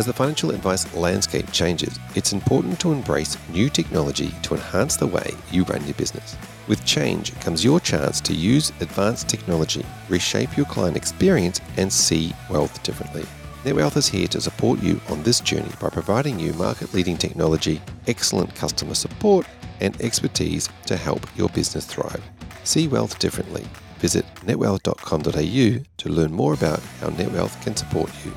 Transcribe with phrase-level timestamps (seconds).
[0.00, 5.06] As the financial advice landscape changes, it's important to embrace new technology to enhance the
[5.06, 6.38] way you run your business.
[6.68, 12.32] With change comes your chance to use advanced technology, reshape your client experience, and see
[12.48, 13.26] wealth differently.
[13.64, 17.82] NetWealth is here to support you on this journey by providing you market leading technology,
[18.06, 19.46] excellent customer support,
[19.82, 22.24] and expertise to help your business thrive.
[22.64, 23.66] See wealth differently.
[23.98, 28.32] Visit netwealth.com.au to learn more about how NetWealth can support you.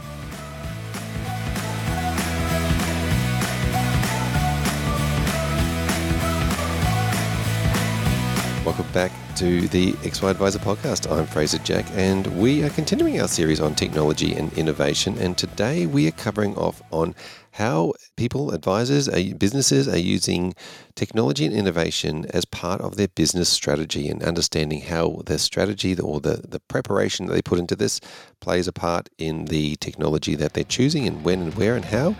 [8.65, 11.11] Welcome back to the XY Advisor podcast.
[11.11, 15.17] I'm Fraser Jack, and we are continuing our series on technology and innovation.
[15.17, 17.13] And today we are covering off on
[17.51, 20.55] how people, advisors, businesses are using
[20.95, 26.21] technology and innovation as part of their business strategy and understanding how their strategy or
[26.21, 27.99] the, the preparation that they put into this
[28.39, 32.15] plays a part in the technology that they're choosing and when and where and how.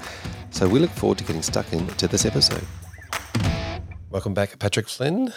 [0.50, 2.66] So we look forward to getting stuck into this episode.
[4.10, 5.32] Welcome back, Patrick Flynn.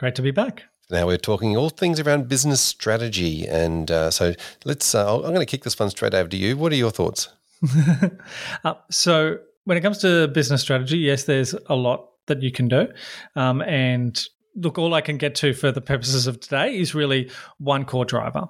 [0.00, 0.62] Great to be back.
[0.90, 4.32] Now we're talking all things around business strategy, and uh, so
[4.64, 4.94] let's.
[4.94, 6.56] Uh, I'm going to kick this one straight over to you.
[6.56, 7.28] What are your thoughts?
[8.64, 12.66] uh, so when it comes to business strategy, yes, there's a lot that you can
[12.66, 12.88] do,
[13.36, 14.24] um, and
[14.56, 18.06] look, all I can get to for the purposes of today is really one core
[18.06, 18.46] driver.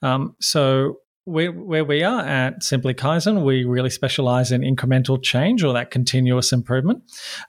[0.00, 5.62] Um, so where, where we are at Simply Kaizen, we really specialize in incremental change
[5.62, 7.02] or that continuous improvement.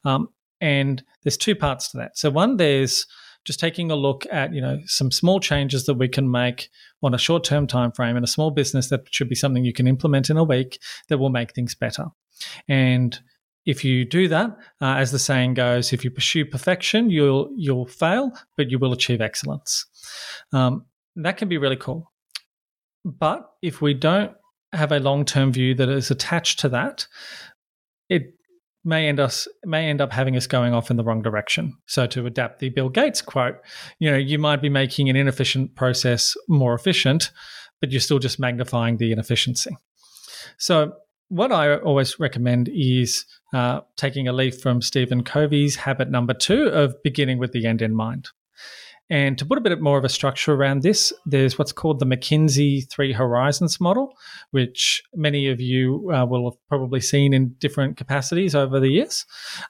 [0.03, 0.27] Um,
[0.59, 2.17] and there's two parts to that.
[2.17, 3.07] So one, there's
[3.45, 6.69] just taking a look at you know some small changes that we can make
[7.01, 9.87] on a short-term time frame in a small business that should be something you can
[9.87, 12.07] implement in a week that will make things better
[12.67, 13.19] and
[13.65, 17.87] if you do that, uh, as the saying goes, if you pursue perfection, you'll you'll
[17.87, 19.85] fail, but you will achieve excellence.
[20.53, 22.11] Um, that can be really cool.
[23.03, 24.33] But if we don't
[24.71, 27.07] have a long term view that is attached to that,
[28.09, 28.33] it
[28.85, 31.75] may end us may end up having us going off in the wrong direction.
[31.87, 33.55] So to adapt the Bill Gates quote,
[33.99, 37.31] you know, you might be making an inefficient process more efficient,
[37.81, 39.75] but you're still just magnifying the inefficiency.
[40.57, 40.93] So
[41.29, 46.65] what I always recommend is uh, taking a leaf from Stephen Covey's habit number two
[46.65, 48.29] of beginning with the end in mind.
[49.09, 52.05] And to put a bit more of a structure around this, there's what's called the
[52.05, 54.13] McKinsey Three Horizons model,
[54.51, 59.25] which many of you uh, will have probably seen in different capacities over the years.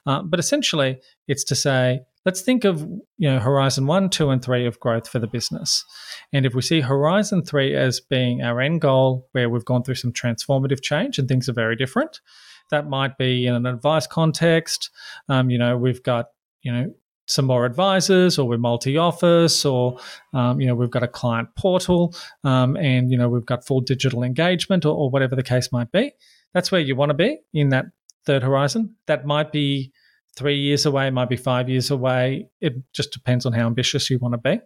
[0.06, 0.98] Uh, but essentially,
[1.28, 2.80] it's to say, let's think of
[3.18, 5.84] you know Horizon One, Two, and Three of growth for the business.
[6.32, 9.96] And if we see Horizon Three as being our end goal, where we've gone through
[9.96, 12.22] some transformative change and things are very different,
[12.70, 14.88] that might be in an advice context.
[15.28, 16.28] Um, you know, we've got
[16.62, 16.94] you know
[17.26, 19.98] some more advisors or we're multi-office or
[20.32, 22.14] um, you know we've got a client portal
[22.44, 25.90] um, and you know we've got full digital engagement or, or, whatever the case might
[25.92, 26.12] be.
[26.54, 27.86] That's where you want to be in that
[28.24, 28.94] third horizon.
[29.06, 29.92] That might be
[30.36, 32.48] three years away might be five years away.
[32.60, 34.60] It just depends on how ambitious you want to be.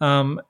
[0.00, 0.40] Um,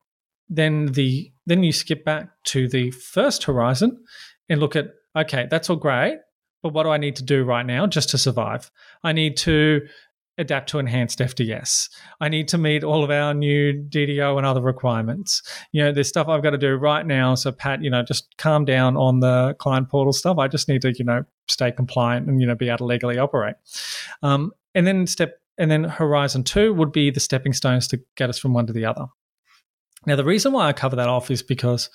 [0.49, 4.05] then the then you skip back to the first horizon
[4.49, 6.19] and look at okay that's all great
[6.65, 8.71] but what do I need to do right now just to survive?
[9.03, 9.83] I need to
[10.39, 11.89] adapt to enhanced FDS.
[12.21, 15.43] I need to meet all of our new DDO and other requirements.
[15.73, 17.35] You know, there's stuff I've got to do right now.
[17.35, 20.39] So Pat, you know, just calm down on the client portal stuff.
[20.39, 23.19] I just need to, you know, stay compliant and, you know, be able to legally
[23.19, 23.55] operate.
[24.23, 28.29] Um, and then step and then horizon two would be the stepping stones to get
[28.29, 29.07] us from one to the other.
[30.07, 31.91] Now, the reason why I cover that off is because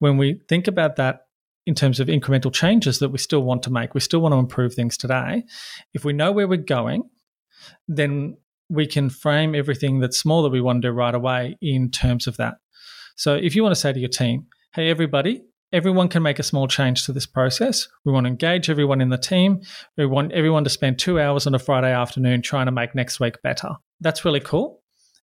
[0.00, 1.26] when we think about that
[1.66, 4.38] in terms of incremental changes that we still want to make, we still want to
[4.38, 5.44] improve things today.
[5.94, 7.08] If we know where we're going,
[7.88, 8.36] then
[8.68, 12.26] we can frame everything that's small that we want to do right away in terms
[12.26, 12.54] of that.
[13.16, 15.42] So if you want to say to your team, hey, everybody,
[15.72, 17.88] everyone can make a small change to this process.
[18.04, 19.60] We want to engage everyone in the team.
[19.96, 23.20] We want everyone to spend two hours on a Friday afternoon trying to make next
[23.20, 23.70] week better.
[24.00, 24.82] That's really cool.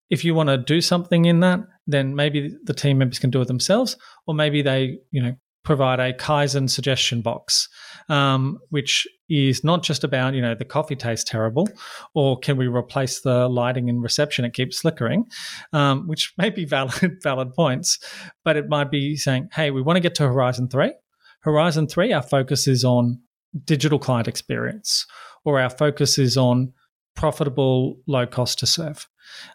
[0.09, 3.41] If you want to do something in that, then maybe the team members can do
[3.41, 3.97] it themselves,
[4.27, 7.69] or maybe they, you know, provide a Kaizen suggestion box,
[8.09, 11.67] um, which is not just about, you know, the coffee tastes terrible
[12.13, 14.45] or can we replace the lighting in reception?
[14.45, 15.25] It keeps flickering,
[15.71, 17.99] um, which may be valid, valid points,
[18.43, 20.93] but it might be saying, hey, we want to get to Horizon 3.
[21.41, 23.21] Horizon 3, our focus is on
[23.65, 25.05] digital client experience
[25.45, 26.73] or our focus is on
[27.15, 29.07] profitable, low cost to serve.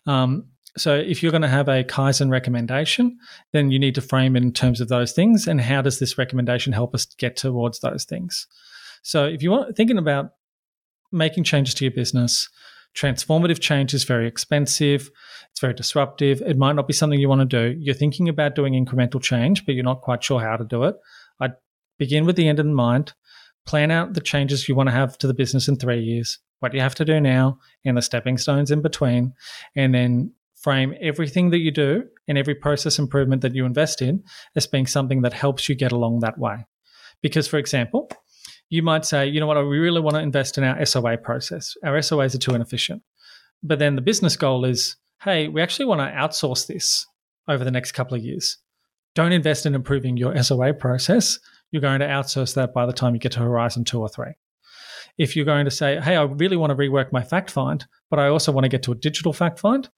[0.06, 0.46] Um,
[0.78, 3.18] So if you're going to have a Kaizen recommendation,
[3.52, 6.16] then you need to frame it in terms of those things and how does this
[6.16, 8.46] recommendation help us get towards those things.
[9.02, 10.30] So if you want thinking about
[11.12, 12.48] making changes to your business,
[12.94, 15.10] transformative change is very expensive,
[15.50, 16.42] it's very disruptive.
[16.42, 17.78] It might not be something you want to do.
[17.78, 20.96] You're thinking about doing incremental change, but you're not quite sure how to do it.
[21.40, 21.54] I'd
[21.98, 23.14] begin with the end in mind,
[23.66, 26.38] plan out the changes you want to have to the business in 3 years.
[26.60, 29.32] What you have to do now and the stepping stones in between
[29.76, 34.22] and then frame everything that you do and every process improvement that you invest in
[34.56, 36.66] as being something that helps you get along that way.
[37.22, 38.10] Because, for example,
[38.68, 41.74] you might say, you know what, we really want to invest in our SOA process.
[41.84, 43.02] Our SOAs are too inefficient.
[43.62, 47.06] But then the business goal is, hey, we actually want to outsource this
[47.48, 48.58] over the next couple of years.
[49.14, 51.38] Don't invest in improving your SOA process.
[51.70, 54.34] You're going to outsource that by the time you get to Horizon 2 or 3
[55.16, 58.18] if you're going to say, hey, I really want to rework my fact find, but
[58.18, 59.88] I also want to get to a digital fact find,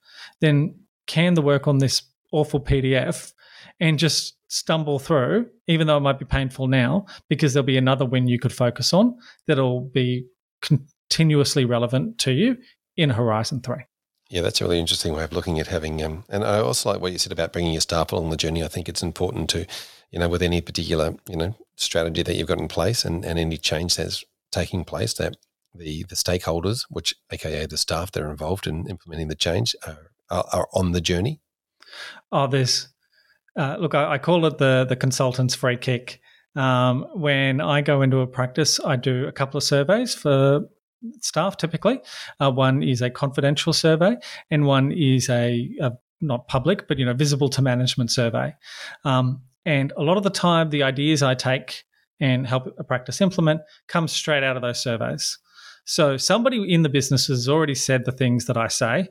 [0.41, 0.75] then
[1.07, 2.03] can the work on this
[2.33, 3.33] awful PDF
[3.81, 8.05] and just stumble through, even though it might be painful now, because there'll be another
[8.05, 9.17] win you could focus on
[9.47, 10.27] that'll be
[10.61, 12.57] continuously relevant to you
[12.97, 13.77] in Horizon 3.
[14.29, 16.03] Yeah, that's a really interesting way of looking at having.
[16.03, 18.63] Um, and I also like what you said about bringing your staff along the journey.
[18.63, 19.67] I think it's important to,
[20.13, 23.39] you know, with any particular, you know, strategy that you've got in place and, and
[23.39, 25.37] any change that's taking place that
[25.75, 30.11] the the stakeholders, which aka the staff that are involved in implementing the change, are,
[30.31, 31.41] are, are on the journey?
[32.33, 32.89] Oh, there's
[33.57, 36.21] uh, look, I, I, call it the the consultant's free kick.
[36.57, 40.63] Um, when I go into a practice, I do a couple of surveys for
[41.21, 41.57] staff.
[41.57, 42.01] Typically,
[42.41, 44.17] uh, one is a confidential survey,
[44.51, 48.55] and one is a, a, not public, but you know, visible to management survey.
[49.05, 51.85] Um, and a lot of the time, the ideas I take
[52.21, 55.39] and help a practice implement comes straight out of those surveys.
[55.85, 59.09] So somebody in the business has already said the things that I say,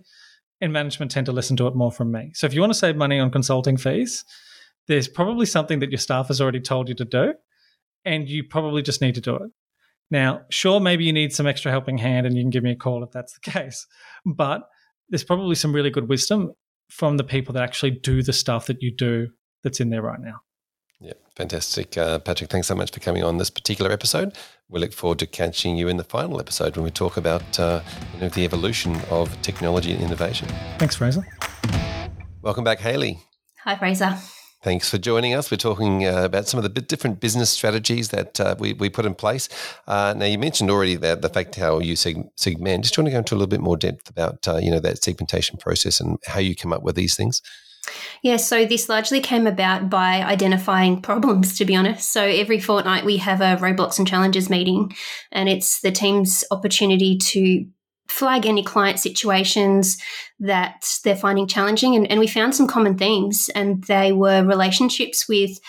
[0.61, 2.31] and management tend to listen to it more from me.
[2.33, 4.23] So if you want to save money on consulting fees,
[4.87, 7.33] there's probably something that your staff has already told you to do,
[8.05, 9.51] and you probably just need to do it.
[10.11, 12.75] Now, sure, maybe you need some extra helping hand, and you can give me a
[12.75, 13.87] call if that's the case.
[14.25, 14.67] But
[15.09, 16.51] there's probably some really good wisdom
[16.89, 19.27] from the people that actually do the stuff that you do
[19.63, 20.41] that's in there right now.
[21.01, 21.97] Yeah, fantastic.
[21.97, 24.35] Uh, Patrick, thanks so much for coming on this particular episode.
[24.67, 27.81] We look forward to catching you in the final episode when we talk about uh,
[28.13, 30.49] you know, the evolution of technology and innovation.
[30.77, 31.25] Thanks, Fraser.
[32.41, 33.19] Welcome back, Haley.
[33.63, 34.17] Hi, Fraser.
[34.61, 35.49] Thanks for joining us.
[35.49, 39.05] We're talking uh, about some of the different business strategies that uh, we, we put
[39.05, 39.47] in place.
[39.87, 42.83] Uh, now, you mentioned already that the fact how you seg- segment.
[42.83, 45.01] Just want to go into a little bit more depth about uh, you know that
[45.01, 47.41] segmentation process and how you come up with these things.
[48.21, 52.11] Yeah, so this largely came about by identifying problems, to be honest.
[52.11, 54.93] So every fortnight we have a roadblocks and challenges meeting,
[55.31, 57.65] and it's the team's opportunity to
[58.07, 59.97] flag any client situations
[60.39, 61.95] that they're finding challenging.
[61.95, 65.59] And, and we found some common themes, and they were relationships with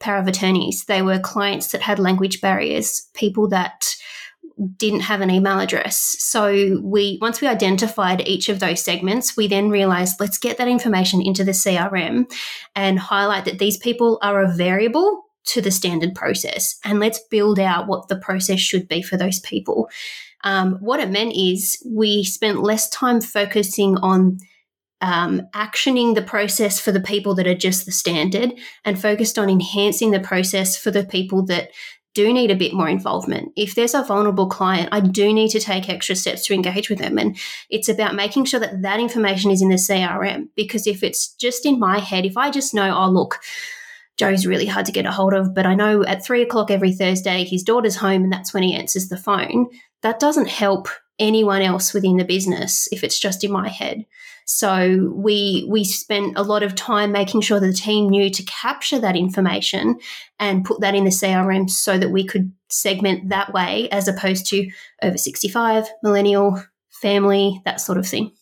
[0.00, 0.84] power of attorneys.
[0.84, 3.94] They were clients that had language barriers, people that
[4.76, 6.16] didn't have an email address.
[6.18, 10.68] So we once we identified each of those segments, we then realized let's get that
[10.68, 12.30] information into the CRM
[12.74, 17.58] and highlight that these people are a variable to the standard process and let's build
[17.58, 19.88] out what the process should be for those people.
[20.44, 24.38] Um, what it meant is we spent less time focusing on
[25.00, 28.52] um, actioning the process for the people that are just the standard
[28.84, 31.70] and focused on enhancing the process for the people that
[32.18, 33.52] do need a bit more involvement.
[33.54, 36.98] If there's a vulnerable client, I do need to take extra steps to engage with
[36.98, 37.16] them.
[37.16, 37.38] And
[37.70, 40.48] it's about making sure that that information is in the CRM.
[40.56, 43.38] Because if it's just in my head, if I just know, oh, look,
[44.18, 46.92] Joe's really hard to get a hold of, but I know at three o'clock every
[46.92, 49.68] Thursday his daughter's home and that's when he answers the phone,
[50.02, 54.04] that doesn't help anyone else within the business if it's just in my head.
[54.44, 58.42] So we we spent a lot of time making sure that the team knew to
[58.44, 59.98] capture that information
[60.38, 64.46] and put that in the CRM so that we could segment that way as opposed
[64.46, 64.70] to
[65.02, 68.32] over 65, millennial, family, that sort of thing.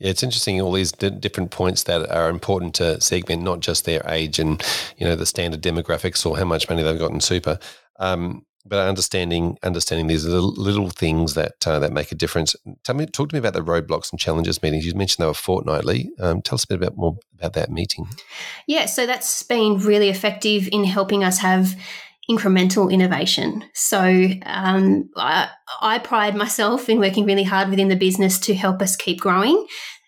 [0.00, 3.84] Yeah, it's interesting all these d- different points that are important to segment, not just
[3.84, 4.62] their age and
[4.96, 7.58] you know the standard demographics or how much money they've got in super.
[7.98, 12.56] Um, but understanding understanding these little, little things that uh, that make a difference.
[12.84, 14.86] Tell me, talk to me about the roadblocks and challenges meetings.
[14.86, 16.10] You mentioned they were fortnightly.
[16.18, 18.08] Um, tell us a bit about more about that meeting.
[18.66, 21.74] Yeah, so that's been really effective in helping us have
[22.30, 23.64] incremental innovation.
[23.74, 25.48] So um, I,
[25.80, 29.66] I pride myself in working really hard within the business to help us keep growing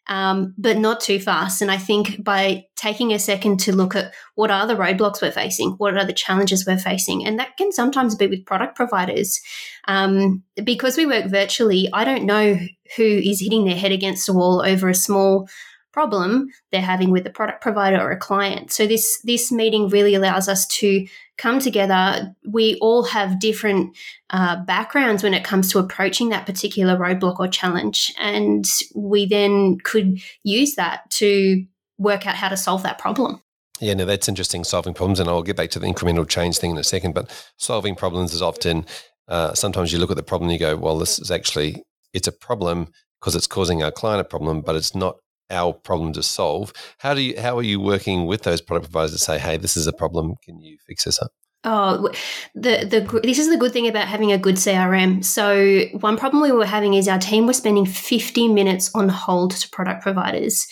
[0.09, 1.63] um, but not too fast.
[1.63, 5.31] And I think by taking a second to look at what are the roadblocks we're
[5.31, 9.41] facing, what are the challenges we're facing, and that can sometimes be with product providers.
[9.87, 12.59] Um, because we work virtually, I don't know
[12.97, 15.49] who is hitting their head against a wall over a small
[15.93, 18.73] problem they're having with the product provider or a client.
[18.73, 21.07] So this this meeting really allows us to
[21.39, 22.35] come together.
[22.47, 23.97] We all have different
[24.31, 29.79] uh, backgrounds when it comes to approaching that particular roadblock or challenge, and we then
[29.83, 31.65] could use that to
[31.99, 33.41] work out how to solve that problem.
[33.81, 34.65] Yeah, no, that's interesting.
[34.65, 37.15] Solving problems, and I'll get back to the incremental change thing in a second.
[37.15, 38.87] But solving problems is often
[39.29, 42.29] uh, sometimes you look at the problem and you go, "Well, this is actually it's
[42.29, 42.89] a problem
[43.21, 45.17] because it's causing our client a problem, but it's not
[45.51, 49.13] our problem to solve." How do you how are you working with those product providers
[49.13, 50.35] to say, "Hey, this is a problem.
[50.45, 51.33] Can you fix this up?"
[51.65, 52.11] Oh,
[52.55, 55.25] the the this is the good thing about having a good CRM.
[55.25, 59.53] So one problem we were having is our team was spending 50 minutes on hold
[59.53, 60.67] to product providers.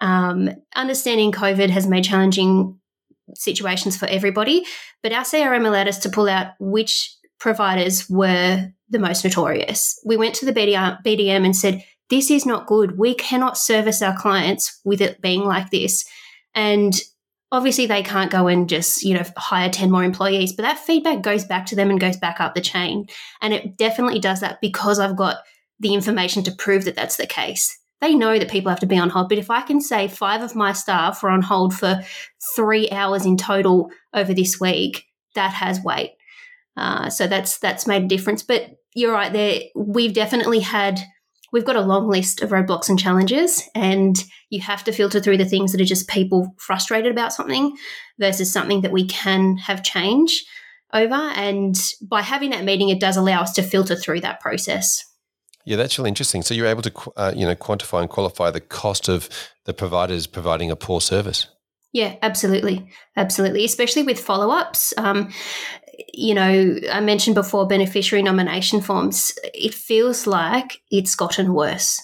[0.00, 2.80] Um, understanding COVID has made challenging
[3.36, 4.64] situations for everybody,
[5.00, 10.00] but our CRM allowed us to pull out which providers were the most notorious.
[10.04, 12.98] We went to the BDM and said, This is not good.
[12.98, 16.04] We cannot service our clients with it being like this.
[16.54, 16.92] And
[17.50, 21.22] obviously, they can't go and just, you know, hire 10 more employees, but that feedback
[21.22, 23.06] goes back to them and goes back up the chain.
[23.40, 25.38] And it definitely does that because I've got
[25.80, 28.98] the information to prove that that's the case they know that people have to be
[28.98, 29.30] on hold.
[29.30, 32.02] But if I can say five of my staff were on hold for
[32.54, 36.10] three hours in total over this week, that has weight.
[36.76, 38.42] Uh, so that's that's made a difference.
[38.42, 39.60] But you're right there.
[39.74, 41.00] We've definitely had
[41.52, 44.16] we've got a long list of roadblocks and challenges, and
[44.50, 47.76] you have to filter through the things that are just people frustrated about something
[48.18, 50.44] versus something that we can have change
[50.92, 51.14] over.
[51.14, 55.04] And by having that meeting, it does allow us to filter through that process.
[55.64, 56.42] Yeah, that's really interesting.
[56.42, 59.28] So you're able to, uh, you know, quantify and qualify the cost of
[59.64, 61.46] the providers providing a poor service.
[61.92, 63.64] Yeah, absolutely, absolutely.
[63.64, 64.94] Especially with follow ups.
[64.96, 65.30] Um,
[66.12, 69.32] you know, I mentioned before beneficiary nomination forms.
[69.54, 72.00] It feels like it's gotten worse,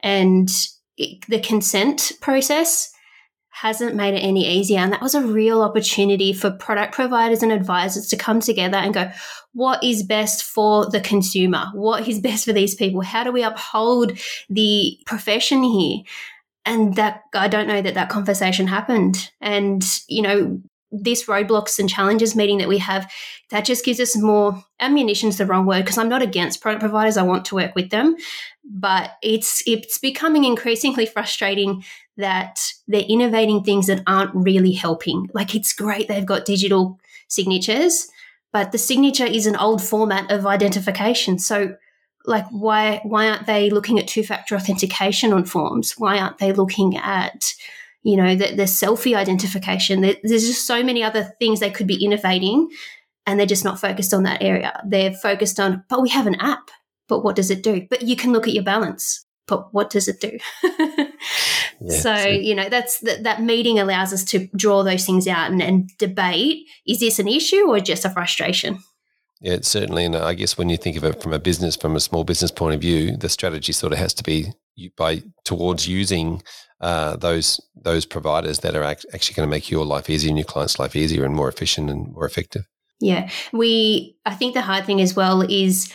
[0.00, 0.48] and
[0.96, 2.92] it, the consent process
[3.52, 4.78] hasn't made it any easier.
[4.78, 8.94] And that was a real opportunity for product providers and advisors to come together and
[8.94, 9.10] go,
[9.52, 11.66] what is best for the consumer?
[11.74, 13.02] What is best for these people?
[13.02, 14.18] How do we uphold
[14.48, 15.98] the profession here?
[16.64, 19.30] And that I don't know that that conversation happened.
[19.40, 23.10] And, you know, this roadblocks and challenges meeting that we have,
[23.50, 26.80] that just gives us more ammunition is the wrong word because I'm not against product
[26.80, 27.16] providers.
[27.16, 28.16] I want to work with them,
[28.64, 31.84] but it's it's becoming increasingly frustrating
[32.16, 35.28] that they're innovating things that aren't really helping.
[35.32, 38.08] Like it's great they've got digital signatures,
[38.52, 41.38] but the signature is an old format of identification.
[41.38, 41.76] So
[42.26, 45.94] like why why aren't they looking at two-factor authentication on forms?
[45.98, 47.54] Why aren't they looking at
[48.02, 50.00] you know the, the selfie identification?
[50.00, 52.68] There's just so many other things they could be innovating
[53.26, 54.80] and they're just not focused on that area.
[54.86, 56.70] They're focused on, but we have an app.
[57.08, 57.86] But what does it do?
[57.90, 59.24] But you can look at your balance.
[59.46, 60.38] But what does it do?
[60.62, 65.26] yeah, so, so, you know, that's that, that meeting allows us to draw those things
[65.26, 68.78] out and, and debate is this an issue or just a frustration?
[69.40, 70.04] Yeah, certainly.
[70.04, 72.50] And I guess when you think of it from a business, from a small business
[72.50, 74.52] point of view, the strategy sort of has to be
[74.96, 76.42] by towards using
[76.80, 80.38] uh, those those providers that are act- actually going to make your life easier and
[80.38, 82.64] your client's life easier and more efficient and more effective.
[83.00, 84.16] Yeah, we.
[84.26, 85.92] I think the hard thing as well is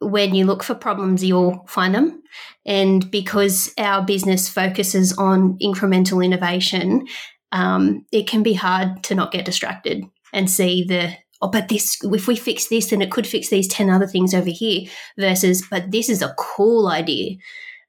[0.00, 2.22] when you look for problems, you'll find them.
[2.66, 7.06] And because our business focuses on incremental innovation,
[7.52, 11.98] um, it can be hard to not get distracted and see the oh, but this
[12.02, 14.88] if we fix this, then it could fix these ten other things over here.
[15.18, 17.36] Versus, but this is a cool idea.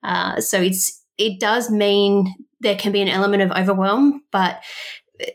[0.04, 4.64] Uh, so it's it does mean there can be an element of overwhelm, but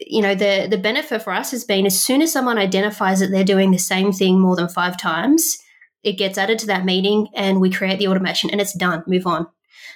[0.00, 3.32] you know the the benefit for us has been as soon as someone identifies that
[3.32, 5.58] they're doing the same thing more than five times
[6.02, 9.26] it gets added to that meeting and we create the automation and it's done move
[9.26, 9.46] on.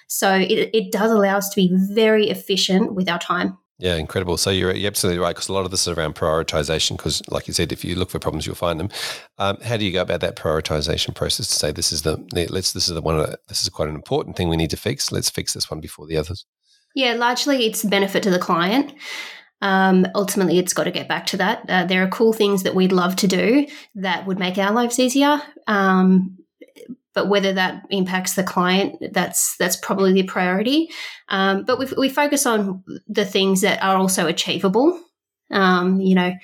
[0.09, 4.39] So it, it does allow us to be very efficient with our time yeah, incredible.
[4.39, 6.97] So you're, you're absolutely right because a lot of this is around prioritization.
[6.97, 8.89] Because, like you said, if you look for problems, you'll find them.
[9.39, 12.17] Um, how do you go about that prioritization process to say this is the
[12.51, 14.79] let's this is the one that this is quite an important thing we need to
[14.79, 15.13] fix.
[15.13, 16.47] Let's fix this one before the others.
[16.95, 18.95] Yeah, largely it's benefit to the client.
[19.61, 21.69] Um, ultimately, it's got to get back to that.
[21.69, 24.99] Uh, there are cool things that we'd love to do that would make our lives
[24.99, 25.43] easier.
[25.67, 26.39] Um,
[27.17, 30.91] but whether that impacts the client, that's that's probably the priority.
[31.31, 35.01] Um, but we, we focus on the things that are also achievable.
[35.51, 36.35] Um, you know,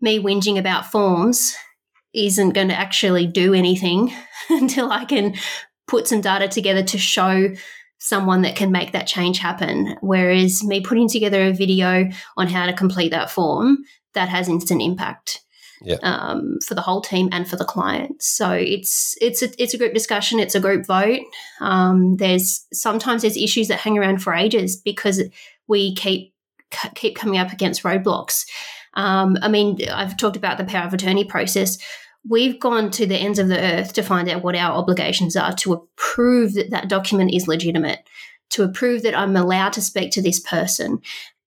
[0.00, 1.54] me whinging about forms
[2.14, 4.14] isn't going to actually do anything
[4.48, 5.34] until I can
[5.86, 7.50] put some data together to show
[7.98, 9.96] someone that can make that change happen.
[10.00, 14.80] Whereas me putting together a video on how to complete that form, that has instant
[14.80, 15.42] impact.
[15.82, 15.96] Yeah.
[16.02, 18.22] um, for the whole team and for the client.
[18.22, 20.40] So it's it's a, it's a group discussion.
[20.40, 21.20] It's a group vote.
[21.60, 25.22] Um, there's sometimes there's issues that hang around for ages because
[25.66, 26.34] we keep
[26.94, 28.44] keep coming up against roadblocks.
[28.94, 31.78] Um, I mean, I've talked about the power of attorney process.
[32.28, 35.52] We've gone to the ends of the earth to find out what our obligations are
[35.56, 38.00] to approve that that document is legitimate,
[38.50, 41.00] to approve that I'm allowed to speak to this person.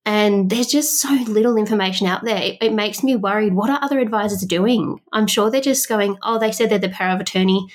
[0.07, 2.41] And there's just so little information out there.
[2.41, 3.53] It, it, makes me worried.
[3.53, 5.01] What are other advisors doing?
[5.11, 7.67] I'm sure they're just going, oh, they said they're the power of attorney.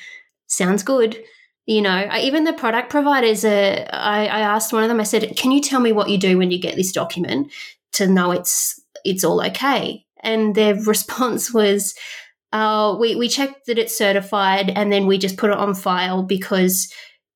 [0.47, 1.23] Sounds good.
[1.67, 5.37] You know, even the product providers, uh, I, I asked one of them, I said,
[5.37, 7.53] can you tell me what you do when you get this document
[7.93, 10.07] to know it's it's all okay?
[10.21, 11.95] And their response was,
[12.51, 16.23] uh, we, we check that it's certified and then we just put it on file
[16.23, 16.91] because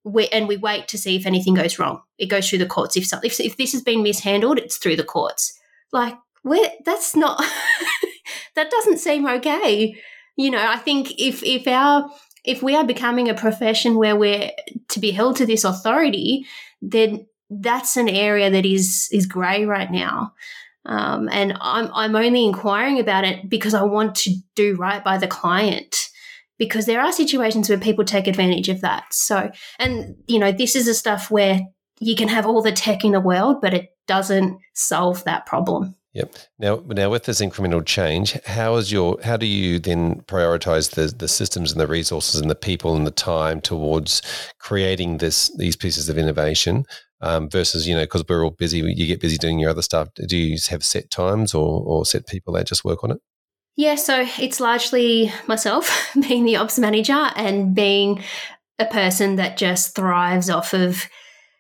[0.07, 2.01] we, and we wait to see if anything goes wrong.
[2.17, 2.97] It goes through the courts.
[2.97, 5.59] If if, if this has been mishandled, it's through the courts.
[5.93, 7.43] Like, where that's not,
[8.55, 10.01] that doesn't seem okay.
[10.37, 12.09] You know, I think if if our
[12.45, 14.53] if we are becoming a profession where we're
[14.91, 16.47] to be held to this authority,
[16.81, 20.35] then that's an area that is is grey right now.
[20.85, 25.19] Um, and I'm I'm only inquiring about it because I want to do right by
[25.19, 26.06] the client
[26.59, 29.05] because there are situations where people take advantage of that.
[29.11, 31.61] So, and you know, this is the stuff where
[32.01, 35.97] you can have all the tech in the world, but it doesn't solve that problem.
[36.17, 36.35] Yep.
[36.59, 41.15] Now, now with this incremental change, how is your how do you then prioritize the
[41.15, 44.23] the systems and the resources and the people and the time towards
[44.59, 46.87] creating this these pieces of innovation
[47.21, 50.09] um, versus you know because we're all busy, you get busy doing your other stuff.
[50.15, 53.19] Do you have set times or or set people that just work on it?
[53.77, 58.23] Yeah, so it's largely myself being the ops manager and being
[58.79, 61.07] a person that just thrives off of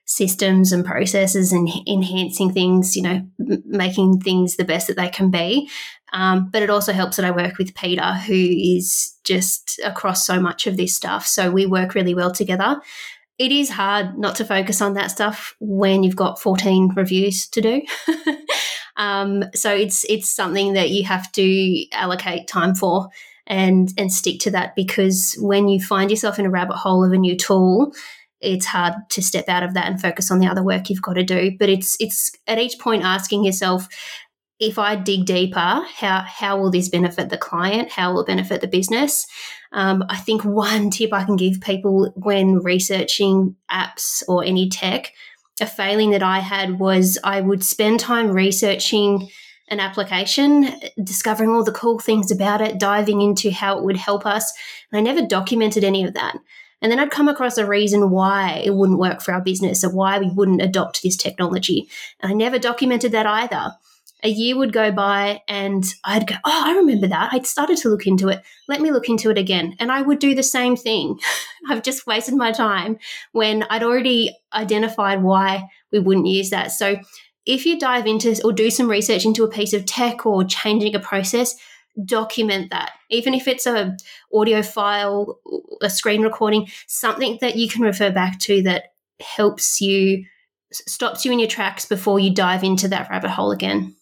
[0.07, 5.09] systems and processes and enhancing things, you know, m- making things the best that they
[5.09, 5.69] can be.
[6.13, 10.39] Um, but it also helps that I work with Peter, who is just across so
[10.41, 11.27] much of this stuff.
[11.27, 12.81] So we work really well together.
[13.39, 17.61] It is hard not to focus on that stuff when you've got 14 reviews to
[17.61, 17.83] do.
[18.97, 23.09] Um, so it's it's something that you have to allocate time for
[23.47, 27.13] and and stick to that because when you find yourself in a rabbit hole of
[27.13, 27.93] a new tool,
[28.41, 31.15] it's hard to step out of that and focus on the other work you've got
[31.15, 31.53] to do.
[31.59, 33.87] But it's it's at each point asking yourself,
[34.59, 37.91] if I dig deeper, how how will this benefit the client?
[37.91, 39.27] How will it benefit the business?
[39.73, 45.13] Um, I think one tip I can give people when researching apps or any tech
[45.61, 49.31] a failing that I had was I would spend time researching
[49.69, 50.69] an application,
[51.03, 54.53] discovering all the cool things about it, diving into how it would help us.
[54.93, 56.37] And I never documented any of that.
[56.83, 59.93] And then I'd come across a reason why it wouldn't work for our business or
[59.93, 61.89] why we wouldn't adopt this technology.
[62.21, 63.73] And I never documented that either
[64.27, 67.33] a year would go by and I'd go, Oh, I remember that.
[67.33, 68.43] I'd started to look into it.
[68.67, 69.77] Let me look into it again.
[69.79, 71.21] And I would do the same thing.
[71.69, 72.99] I've just wasted my time
[73.31, 76.73] when I'd already identified why we wouldn't use that.
[76.73, 76.97] So
[77.47, 80.97] if you dive into or do some research into a piece of tech or changing
[80.97, 81.55] a process,
[82.05, 83.97] document that even if it's a
[84.35, 85.41] audio file
[85.81, 90.23] a screen recording something that you can refer back to that helps you
[90.73, 93.96] stops you in your tracks before you dive into that rabbit hole again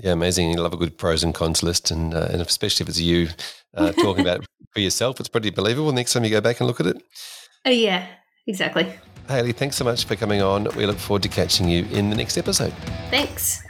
[0.00, 0.50] yeah, amazing.
[0.50, 3.28] You love a good pros and cons list, and uh, and especially if it's you
[3.74, 5.92] uh, talking about it for yourself, it's pretty believable.
[5.92, 7.02] Next time you go back and look at it.
[7.64, 8.06] Oh yeah,
[8.46, 8.92] exactly.
[9.28, 10.68] Haley, thanks so much for coming on.
[10.76, 12.72] We look forward to catching you in the next episode.
[13.10, 13.62] Thanks.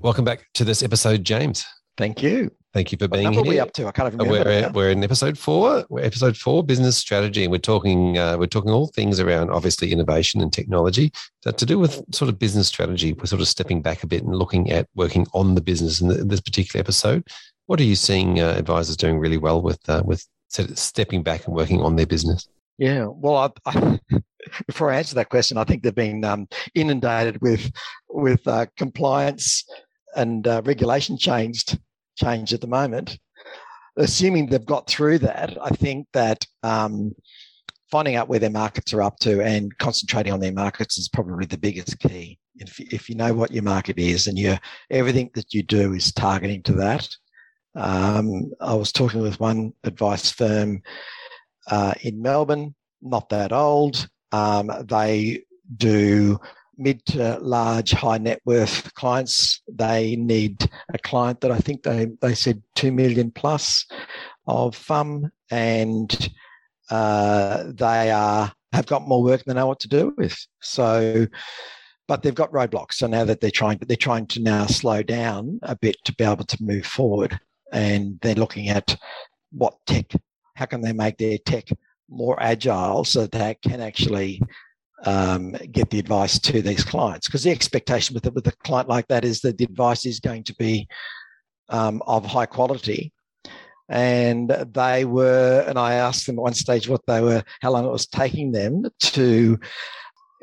[0.00, 1.64] Welcome back to this episode, James.
[1.96, 2.50] Thank you.
[2.74, 3.40] Thank you for being what here.
[3.40, 3.86] What are we up to?
[3.86, 4.50] I can't even remember.
[4.50, 5.86] We're, we're in episode four.
[5.90, 9.92] We're episode four, business strategy, and we're talking uh, we're talking all things around obviously
[9.92, 11.12] innovation and technology.
[11.44, 14.24] But to do with sort of business strategy, we're sort of stepping back a bit
[14.24, 17.28] and looking at working on the business in, this particular episode.
[17.66, 21.54] What are you seeing uh, advisors doing really well with uh, with stepping back and
[21.54, 22.48] working on their business?
[22.76, 24.00] Yeah, well, I, I,
[24.66, 27.70] before I answer that question, I think they've been um, inundated with
[28.08, 29.64] with uh, compliance
[30.16, 31.78] and uh, regulation changed
[32.16, 33.18] change at the moment.
[33.96, 37.14] Assuming they've got through that, I think that um,
[37.90, 41.46] finding out where their markets are up to and concentrating on their markets is probably
[41.46, 42.38] the biggest key.
[42.56, 44.56] If, if you know what your market is and you
[44.90, 47.08] everything that you do is targeting to that.
[47.76, 50.82] Um, I was talking with one advice firm
[51.68, 54.08] uh, in Melbourne, not that old.
[54.32, 55.44] Um, they
[55.76, 56.40] do
[56.78, 59.62] mid to large high net worth clients.
[59.68, 63.86] They need a client that i think they, they said 2 million plus
[64.46, 66.30] of fum and
[66.90, 70.36] uh, they are have got more work than they know what to do with.
[70.60, 71.26] So
[72.06, 72.94] but they've got roadblocks.
[72.94, 76.24] So now that they're trying they're trying to now slow down a bit to be
[76.24, 77.38] able to move forward
[77.72, 78.96] and they're looking at
[79.50, 80.12] what tech,
[80.54, 81.68] how can they make their tech
[82.08, 84.40] more agile so that they can actually
[85.04, 87.26] um, get the advice to these clients.
[87.28, 90.44] Because the expectation with, with a client like that is that the advice is going
[90.44, 90.88] to be
[91.68, 93.12] um, of high quality.
[93.88, 97.84] And they were, and I asked them at one stage what they were, how long
[97.84, 99.58] it was taking them to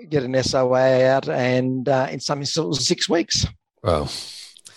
[0.10, 3.47] get an SOA out, and uh, in some instances, six weeks.
[3.84, 4.08] Wow.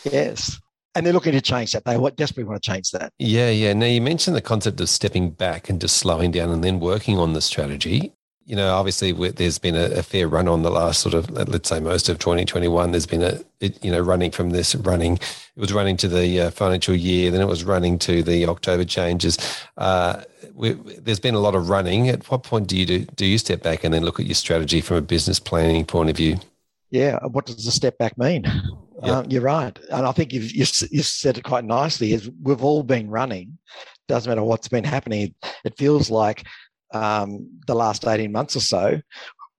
[0.05, 0.59] Yes.
[0.95, 1.85] And they're looking to change that.
[1.85, 3.13] They desperately want to change that.
[3.19, 3.73] Yeah, yeah.
[3.75, 7.19] Now, you mentioned the concept of stepping back and just slowing down and then working
[7.19, 8.14] on the strategy
[8.47, 11.69] you know, obviously there's been a, a, fair run on the last sort of, let's
[11.69, 12.91] say most of 2021.
[12.91, 16.41] There's been a, it, you know, running from this running, it was running to the
[16.41, 19.39] uh, financial year, then it was running to the October changes.
[19.79, 22.09] Uh, we, there's been a lot of running.
[22.09, 24.35] At what point do you do, do you step back and then look at your
[24.35, 26.37] strategy from a business planning point of view?
[26.91, 27.19] Yeah.
[27.25, 28.45] What does the step back mean?
[29.03, 29.13] Yep.
[29.13, 29.77] Um, you're right.
[29.91, 33.59] And I think you've, you've, you've said it quite nicely is we've all been running.
[34.07, 35.35] Doesn't matter what's been happening.
[35.65, 36.45] It feels like
[36.93, 39.01] um, the last 18 months or so,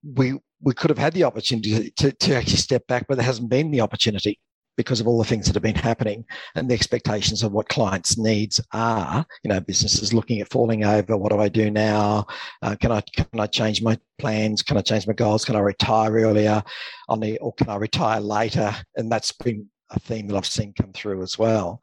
[0.02, 3.50] we we could have had the opportunity to, to actually step back, but there hasn't
[3.50, 4.40] been the opportunity
[4.76, 8.18] because of all the things that have been happening and the expectations of what clients'
[8.18, 9.24] needs are.
[9.42, 11.16] You know, businesses looking at falling over.
[11.16, 12.26] What do I do now?
[12.62, 14.62] Uh, can I can I change my plans?
[14.62, 15.44] Can I change my goals?
[15.44, 16.62] Can I retire earlier
[17.08, 18.74] on the or can I retire later?
[18.96, 21.80] And that's been a theme that I've seen come through as well.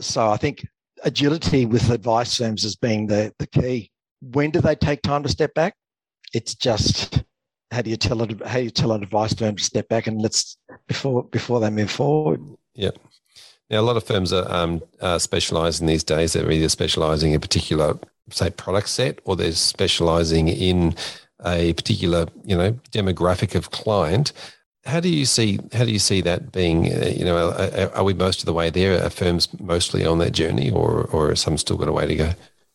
[0.00, 0.66] So I think
[1.04, 5.28] agility with advice firms as being the the key when do they take time to
[5.28, 5.74] step back?
[6.32, 7.22] It's just
[7.70, 8.46] how do you tell it?
[8.46, 10.56] How do you tell an advice firm to step back and let's
[10.88, 12.40] before before they move forward?
[12.74, 12.90] Yeah.
[13.70, 16.32] Now, a lot of firms are, um, are specialising these days.
[16.32, 17.96] They're either specialising in a particular,
[18.30, 20.96] say, product set, or they're specialising in
[21.46, 24.32] a particular, you know, demographic of client.
[24.84, 26.92] How do you see how do you see that being?
[26.92, 29.04] Uh, you know, are, are, we most of the way there?
[29.04, 32.32] Are firms mostly on that journey, or or some still got a way to go?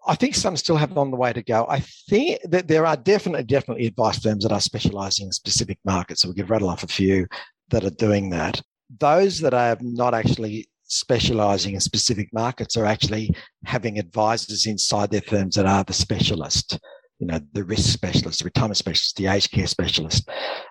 [0.07, 1.65] I think some still have on the way to go.
[1.67, 6.21] I think that there are definitely, definitely advice firms that are specializing in specific markets.
[6.21, 7.27] So we could rattle off a few
[7.69, 8.61] that are doing that.
[8.99, 15.21] Those that are not actually specializing in specific markets are actually having advisors inside their
[15.21, 16.79] firms that are the specialist.
[17.19, 20.29] You know, the risk specialist, the retirement specialist, the aged care specialist,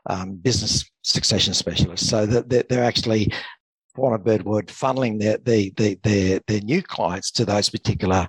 [0.09, 2.09] um, business succession specialist.
[2.09, 3.33] So that they're actually,
[3.95, 7.71] for want of a bird word, funneling their, their, their, their new clients to those
[7.71, 8.29] particular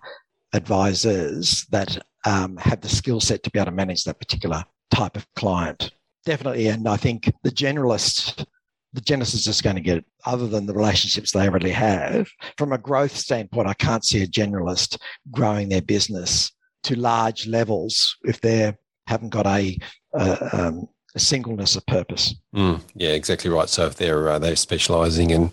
[0.56, 5.16] advisors that um, have the skill set to be able to manage that particular type
[5.16, 5.92] of client.
[6.26, 6.68] Definitely.
[6.68, 8.46] And I think the generalist,
[8.94, 12.74] the generalist is just going to get, other than the relationships they already have, from
[12.74, 14.98] a growth standpoint, I can't see a generalist
[15.32, 16.52] growing their business
[16.84, 18.74] to large levels if they
[19.08, 19.78] haven't got a,
[20.14, 22.36] a, um, a singleness of purpose.
[22.56, 23.70] Mm, yeah, exactly right.
[23.70, 25.52] So if they're uh, they're specialising in,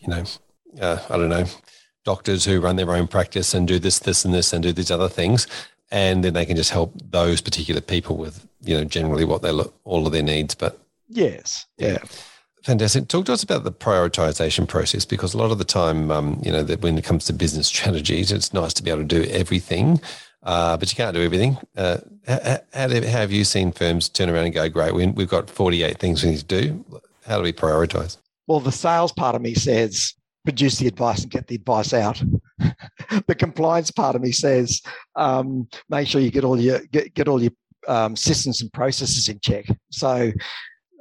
[0.00, 0.24] you know,
[0.80, 1.46] uh, I don't know,
[2.04, 4.90] doctors who run their own practice and do this, this, and this, and do these
[4.90, 5.46] other things,
[5.90, 9.52] and then they can just help those particular people with you know generally what they
[9.52, 10.54] look all of their needs.
[10.54, 11.98] But yes, yeah.
[12.62, 13.08] Fantastic.
[13.08, 16.52] Talk to us about the prioritization process because a lot of the time, um, you
[16.52, 19.24] know, that when it comes to business strategies, it's nice to be able to do
[19.30, 19.98] everything,
[20.42, 21.56] uh, but you can't do everything.
[21.74, 25.48] Uh, how, how, have you seen firms turn around and go, great, we, we've got
[25.48, 26.84] 48 things we need to do.
[27.26, 28.18] How do we prioritize?
[28.46, 32.22] Well, the sales part of me says produce the advice and get the advice out.
[33.26, 34.80] the compliance part of me says
[35.16, 37.52] um, make sure you get all your get, get all your
[37.88, 39.66] um, systems and processes in check.
[39.90, 40.32] So,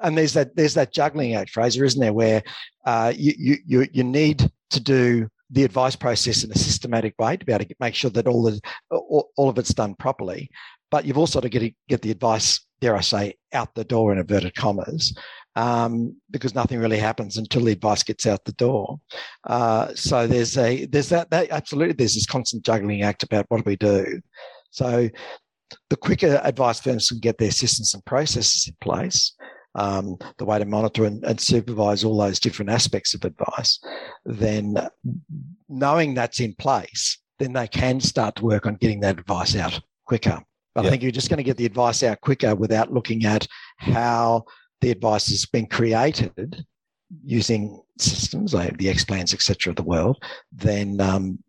[0.02, 2.44] and there's that there's that juggling act, Fraser, isn't there, where
[2.86, 7.46] uh, you you you need to do the advice process in a systematic way to
[7.46, 8.60] be able to make sure that all the
[8.92, 10.50] all, all of it's done properly.
[10.92, 14.12] But you've also got to get get the advice, dare I say, out the door
[14.12, 15.14] in inverted commas
[15.56, 19.00] um, because nothing really happens until the advice gets out the door.
[19.46, 23.58] Uh, so there's a there's that, that absolutely there's this constant juggling act about what
[23.58, 24.22] do we do.
[24.72, 25.10] So
[25.90, 29.36] the quicker advice firms can get their systems and processes in place,
[29.76, 33.80] um, the way to monitor and, and, supervise all those different aspects of advice,
[34.26, 34.76] then
[35.68, 39.80] knowing that's in place, then they can start to work on getting that advice out
[40.06, 40.40] quicker.
[40.74, 43.48] But I think you're just going to get the advice out quicker without looking at
[43.78, 44.46] how
[44.82, 46.66] the advice has been created
[47.24, 49.72] using systems like the Xplans, etc.
[49.72, 51.40] of the world, then um,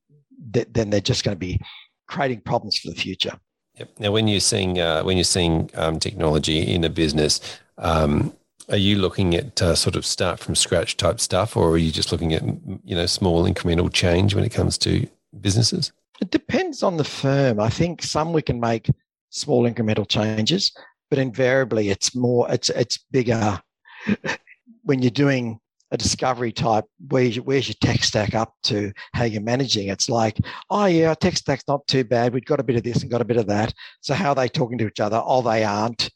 [0.53, 1.61] th- then they're just going to be
[2.07, 3.39] creating problems for the future.
[3.79, 3.91] Yep.
[3.99, 7.41] Now, when you're seeing uh, when you're seeing um, technology in a business,
[7.79, 8.35] um,
[8.69, 11.91] are you looking at uh, sort of start from scratch type stuff, or are you
[11.91, 12.43] just looking at
[12.85, 15.07] you know small incremental change when it comes to
[15.41, 15.93] businesses?
[16.21, 17.61] It depends on the firm.
[17.61, 18.91] I think some we can make
[19.31, 20.73] small incremental changes
[21.11, 23.61] but invariably it's more it's it's bigger
[24.85, 25.61] when you're doing
[25.93, 29.89] a discovery type, where's your, where's your tech stack up to how you're managing?
[29.89, 30.39] It's like,
[30.71, 32.33] oh yeah, our tech stack's not too bad.
[32.33, 33.75] We've got a bit of this and got a bit of that.
[34.01, 35.21] So how are they talking to each other?
[35.25, 36.11] Oh, they aren't.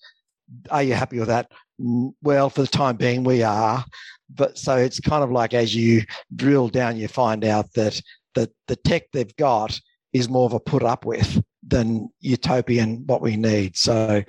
[0.70, 1.50] Are you happy with that?
[1.78, 3.84] Well, for the time being, we are.
[4.32, 6.02] But so it's kind of like as you
[6.34, 8.00] drill down, you find out that
[8.34, 9.78] that the tech they've got
[10.12, 13.76] is more of a put up with than utopian what we need.
[13.76, 14.22] So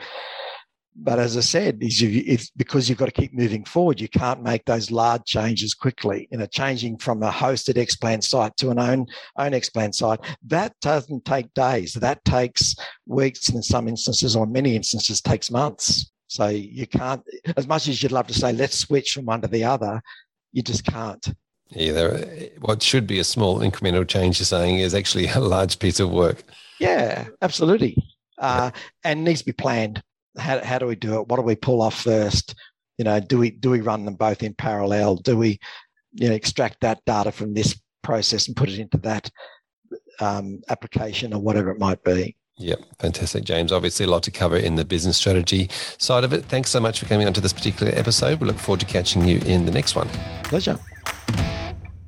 [0.96, 4.00] but as I said, it's because you've got to keep moving forward.
[4.00, 6.28] You can't make those large changes quickly.
[6.32, 10.74] You know, changing from a hosted Xplan site to an own own Xplan site that
[10.82, 11.94] doesn't take days.
[11.94, 16.12] That takes weeks, and in some instances, or many instances, takes months.
[16.28, 17.22] So you can't,
[17.58, 20.02] as much as you'd love to say, let's switch from one to the other,
[20.54, 21.26] you just can't.
[21.70, 22.24] Yeah,
[22.62, 26.10] what should be a small incremental change you're saying is actually a large piece of
[26.10, 26.44] work.
[26.80, 27.98] Yeah, absolutely.
[28.38, 28.72] Uh,
[29.04, 30.02] and needs to be planned
[30.38, 31.28] how, how do we do it?
[31.28, 32.56] What do we pull off first?
[32.98, 35.18] You know, do we do we run them both in parallel?
[35.18, 35.60] Do we,
[36.14, 39.30] you know, extract that data from this process and put it into that
[40.20, 42.36] um, application or whatever it might be?
[42.58, 43.74] Yep, fantastic, James.
[43.74, 46.46] Obviously, a lot to cover in the business strategy side of it.
[46.46, 48.40] Thanks so much for coming onto this particular episode.
[48.40, 50.08] We look forward to catching you in the next one.
[50.44, 50.80] Pleasure.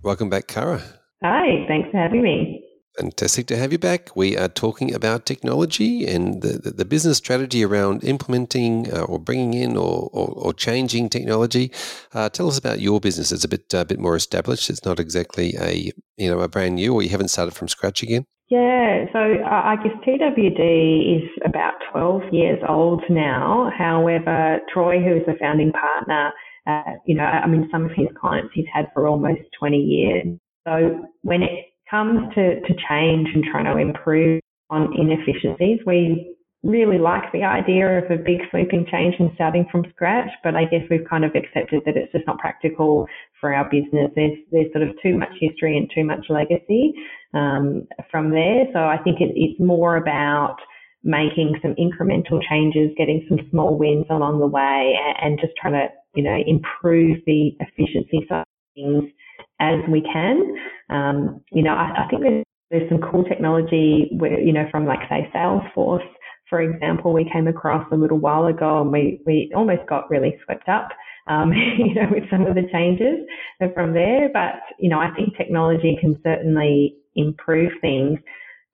[0.04, 0.82] Welcome back, Kara.
[1.22, 2.64] Hi, thanks for having me.
[2.98, 4.16] Fantastic to have you back.
[4.16, 9.20] We are talking about technology and the, the, the business strategy around implementing uh, or
[9.20, 11.72] bringing in or, or, or changing technology.
[12.12, 13.32] Uh, tell us about your business.
[13.32, 14.72] It's a bit a uh, bit more established.
[14.72, 18.02] It's not exactly a you know a brand new, or you haven't started from scratch
[18.02, 18.26] again.
[18.50, 23.70] Yeah, so I guess TWD is about 12 years old now.
[23.78, 26.32] However, Troy, who is the founding partner,
[26.66, 30.28] uh, you know, I mean, some of his clients he's had for almost 20 years.
[30.66, 36.98] So when it comes to, to change and trying to improve on inefficiencies, we really
[36.98, 40.82] like the idea of a big sweeping change and starting from scratch, but I guess
[40.90, 43.08] we've kind of accepted that it's just not practical
[43.40, 44.12] for our business.
[44.16, 46.94] There's there's sort of too much history and too much legacy
[47.34, 48.66] um, from there.
[48.74, 50.58] So I think it, it's more about
[51.04, 55.74] making some incremental changes, getting some small wins along the way, and, and just trying
[55.74, 58.46] to you know improve the efficiency side of
[58.76, 59.12] things
[59.60, 60.56] as we can.
[60.90, 64.86] Um, you know, I, I think there's, there's some cool technology where, you know, from
[64.86, 66.08] like say Salesforce,
[66.50, 70.38] for example, we came across a little while ago and we, we almost got really
[70.46, 70.90] swept up,
[71.28, 73.26] um, you know, with some of the changes
[73.74, 74.30] from there.
[74.32, 78.20] But, you know, I think technology can certainly improve things.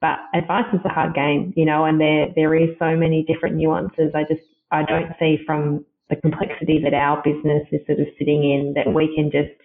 [0.02, 3.56] But advice is a hard game, you know, and there there is so many different
[3.56, 4.12] nuances.
[4.14, 8.44] I just I don't see from the complexity that our business is sort of sitting
[8.44, 9.56] in that we can just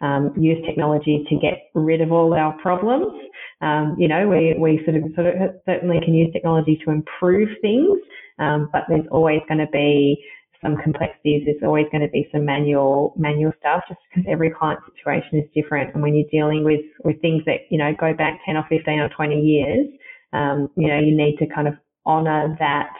[0.00, 3.12] um, use technology to get rid of all our problems.
[3.60, 7.48] Um, you know, we, we sort of, sort of certainly can use technology to improve
[7.62, 7.98] things,
[8.38, 10.22] um, but there's always going to be
[10.62, 11.42] some complexities.
[11.44, 15.48] There's always going to be some manual manual stuff, just because every client situation is
[15.54, 15.94] different.
[15.94, 18.98] And when you're dealing with with things that you know go back 10 or 15
[18.98, 19.86] or 20 years,
[20.32, 21.74] um, you know, you need to kind of
[22.06, 22.90] honour that.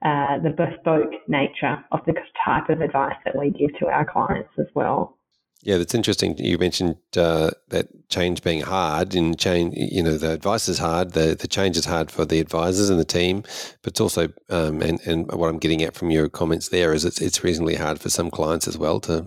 [0.00, 2.12] Uh, the bespoke nature of the
[2.46, 5.17] type of advice that we give to our clients as well.
[5.62, 6.38] Yeah, that's interesting.
[6.38, 9.74] You mentioned uh, that change being hard, and change.
[9.76, 11.12] You know, the advice is hard.
[11.12, 13.42] The the change is hard for the advisors and the team,
[13.82, 17.04] but it's also, um, and and what I'm getting at from your comments there is
[17.04, 19.26] it's it's reasonably hard for some clients as well to,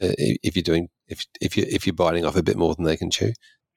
[0.00, 2.84] uh, if you're doing if if you if you're biting off a bit more than
[2.84, 3.32] they can chew.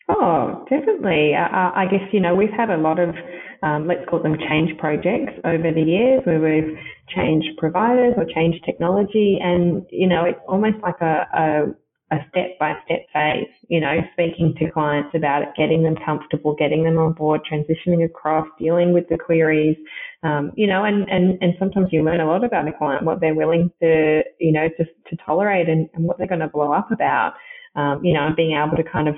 [0.08, 1.34] Oh, definitely.
[1.34, 3.16] I, I guess you know we've had a lot of
[3.64, 6.78] um, let's call them change projects over the years where we've
[7.16, 11.66] changed providers or changed technology, and you know it's almost like a, a
[12.12, 16.56] a step by step phase, you know, speaking to clients about it, getting them comfortable,
[16.56, 19.76] getting them on board, transitioning across, dealing with the queries,
[20.24, 23.20] um, you know, and, and, and sometimes you learn a lot about a client, what
[23.20, 26.72] they're willing to, you know, to, to tolerate and, and what they're going to blow
[26.72, 27.34] up about,
[27.76, 29.16] um, you know, and being able to kind of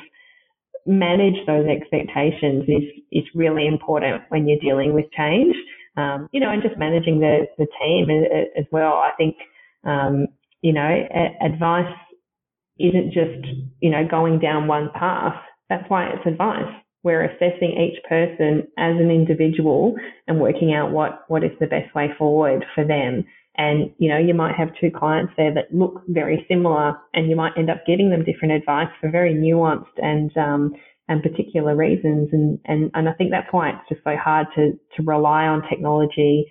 [0.87, 5.55] manage those expectations is, is really important when you're dealing with change,
[5.95, 8.09] um, you know, and just managing the, the team
[8.57, 8.93] as well.
[8.93, 9.35] I think,
[9.83, 10.25] um,
[10.61, 11.07] you know,
[11.41, 11.93] advice
[12.79, 13.45] isn't just,
[13.81, 15.35] you know, going down one path.
[15.69, 16.71] That's why it's advice.
[17.03, 19.95] We're assessing each person as an individual
[20.27, 23.25] and working out what, what is the best way forward for them.
[23.57, 27.35] And, you know, you might have two clients there that look very similar and you
[27.35, 30.73] might end up getting them different advice for very nuanced and, um,
[31.07, 32.29] and particular reasons.
[32.31, 35.67] And, and, and I think that's why it's just so hard to, to rely on
[35.69, 36.45] technology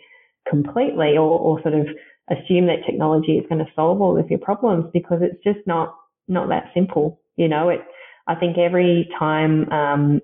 [0.49, 1.87] completely or, or sort of
[2.31, 5.95] assume that technology is going to solve all of your problems because it's just not
[6.29, 7.21] not that simple.
[7.37, 7.81] You know, it,
[8.27, 10.21] I think every time, um,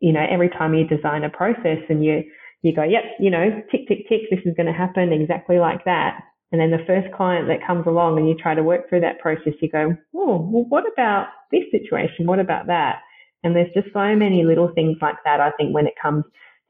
[0.00, 2.22] you know, every time you design a process and you,
[2.62, 5.84] you go, yep, you know, tick, tick, tick, this is going to happen exactly like
[5.84, 6.20] that.
[6.50, 9.18] And then the first client that comes along and you try to work through that
[9.18, 12.26] process, you go, oh, well, what about this situation?
[12.26, 13.00] What about that?
[13.44, 15.40] And there's just so many little things like that.
[15.40, 16.24] I think when it comes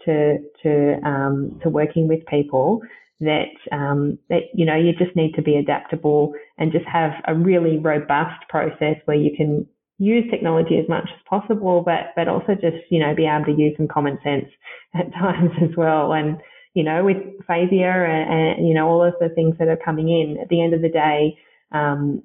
[0.04, 2.82] to to um, to working with people,
[3.20, 7.34] that um, that you know you just need to be adaptable and just have a
[7.34, 9.66] really robust process where you can
[9.98, 13.60] use technology as much as possible, but but also just you know be able to
[13.60, 14.46] use some common sense
[14.94, 16.12] at times as well.
[16.12, 16.38] And
[16.74, 17.16] you know with
[17.48, 20.62] FASEA and, and you know all of the things that are coming in, at the
[20.62, 21.36] end of the day,
[21.72, 22.22] um,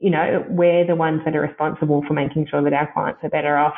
[0.00, 3.30] you know we're the ones that are responsible for making sure that our clients are
[3.30, 3.74] better off.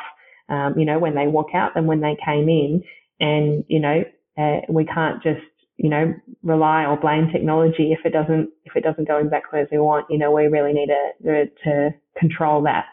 [0.49, 2.83] Um, you know when they walk out than when they came in,
[3.21, 4.05] and you know
[4.39, 5.41] uh, we can't just
[5.79, 9.69] you know, rely or blame technology if it doesn't if it doesn't go exactly as
[9.71, 10.07] we want.
[10.11, 10.89] You know, we really need
[11.23, 12.87] to to control that.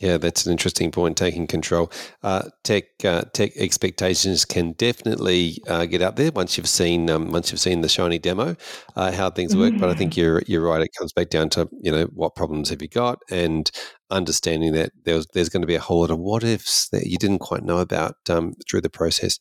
[0.00, 1.16] Yeah, that's an interesting point.
[1.16, 1.90] Taking control,
[2.22, 7.32] uh, tech uh, tech expectations can definitely uh, get up there once you've seen um,
[7.32, 8.54] once you've seen the shiny demo
[8.94, 9.74] uh, how things work.
[9.76, 10.20] But I think mm-hmm.
[10.20, 10.82] you're you're right.
[10.82, 13.68] It comes back down to you know what problems have you got and
[14.10, 17.18] understanding that there's there's going to be a whole lot of what ifs that you
[17.18, 19.36] didn't quite know about um, through the process.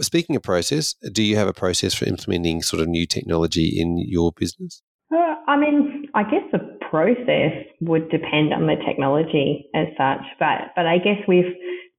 [0.00, 3.98] Speaking of process, do you have a process for implementing sort of new technology in
[3.98, 4.82] your business?
[5.14, 6.58] Uh, I mean, I guess the
[6.92, 11.56] process would depend on the technology as such, but but I guess we've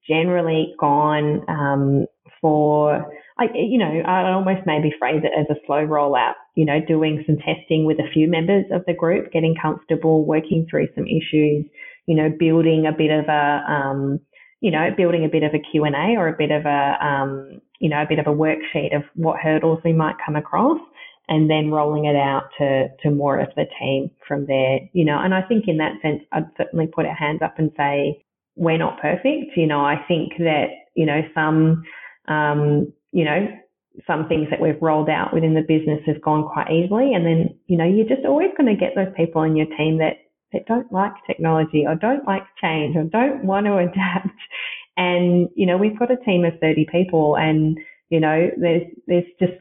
[0.08, 2.06] generally gone um,
[2.40, 6.34] for, I, you know, I almost maybe phrase it as a slow rollout.
[6.56, 10.68] You know, doing some testing with a few members of the group, getting comfortable, working
[10.70, 11.66] through some issues.
[12.06, 14.20] You know, building a bit of a, um,
[14.62, 16.98] you know, building a bit of a Q and A or a bit of a,
[17.04, 20.80] um, you know, a bit of a worksheet of what hurdles we might come across
[21.34, 25.18] and then rolling it out to, to more of the team from there, you know,
[25.20, 28.24] and I think in that sense, I'd certainly put our hands up and say,
[28.56, 29.58] we're not perfect.
[29.58, 31.84] You know, I think that, you know, some,
[32.28, 33.48] um, you know,
[34.06, 37.16] some things that we've rolled out within the business have gone quite easily.
[37.16, 39.98] And then, you know, you're just always going to get those people in your team
[39.98, 40.18] that,
[40.52, 44.38] that don't like technology or don't like change or don't want to adapt.
[44.98, 49.26] And, you know, we've got a team of 30 people and, you know, there's, there's
[49.40, 49.54] just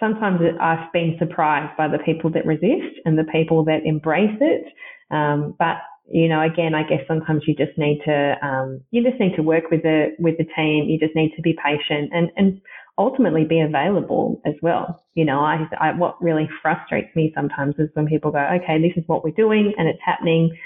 [0.00, 4.64] sometimes I've been surprised by the people that resist and the people that embrace it.
[5.10, 5.76] Um, but
[6.08, 9.42] you know, again, I guess sometimes you just need to um, you just need to
[9.42, 10.84] work with the with the team.
[10.84, 12.60] You just need to be patient and and
[12.98, 15.02] ultimately be available as well.
[15.14, 18.96] You know, I, I what really frustrates me sometimes is when people go, okay, this
[18.96, 20.56] is what we're doing and it's happening,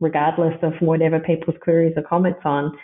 [0.00, 2.76] regardless of whatever people's queries or comments on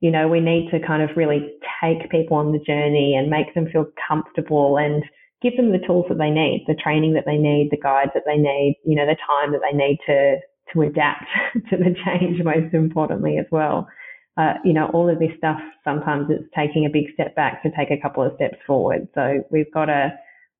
[0.00, 3.52] you know, we need to kind of really take people on the journey and make
[3.54, 5.02] them feel comfortable and
[5.42, 8.24] give them the tools that they need, the training that they need, the guides that
[8.26, 10.36] they need, you know, the time that they need to
[10.74, 11.24] to adapt
[11.70, 13.88] to the change most importantly as well.
[14.36, 17.70] Uh, you know, all of this stuff sometimes it's taking a big step back to
[17.76, 19.08] take a couple of steps forward.
[19.14, 20.12] So we've got to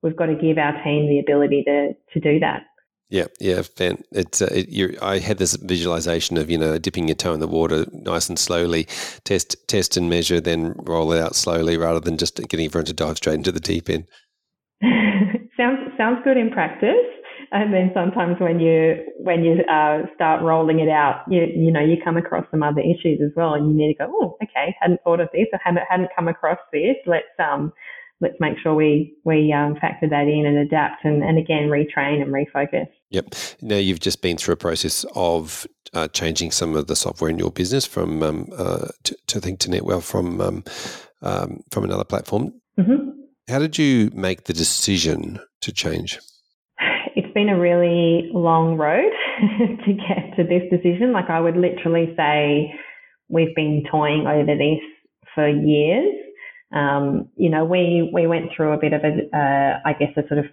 [0.03, 2.63] we've got to give our team the ability to to do that.
[3.11, 4.03] Yeah, yeah, fan.
[4.13, 7.47] It's uh, it, I had this visualization of you know dipping your toe in the
[7.47, 8.85] water nice and slowly,
[9.25, 12.93] test test and measure, then roll it out slowly rather than just getting everyone to
[12.93, 14.05] dive straight into the deep end.
[15.57, 17.07] sounds sounds good in practice,
[17.51, 21.81] and then sometimes when you when you uh, start rolling it out, you you know
[21.81, 24.75] you come across some other issues as well, and you need to go, oh, okay,
[24.81, 26.97] hadn't thought of this, or hadn't hadn't come across this.
[27.07, 27.73] Let's um
[28.21, 32.23] let's make sure we we um, factor that in and adapt, and and again retrain
[32.23, 32.87] and refocus.
[33.11, 33.35] Yep.
[33.63, 37.39] Now you've just been through a process of uh, changing some of the software in
[37.39, 40.65] your business from um, uh, to, to think to Netwealth from um,
[41.23, 42.53] um, from another platform.
[42.79, 43.18] Mm-hmm.
[43.49, 46.19] How did you make the decision to change?
[47.17, 49.11] It's been a really long road
[49.87, 51.13] to get to this decision.
[51.13, 52.75] Like I would literally say,
[53.29, 54.81] we've been toying over this
[55.35, 56.15] for years.
[56.75, 60.29] Um, you know, we we went through a bit of a, uh, I guess, a
[60.29, 60.45] sort of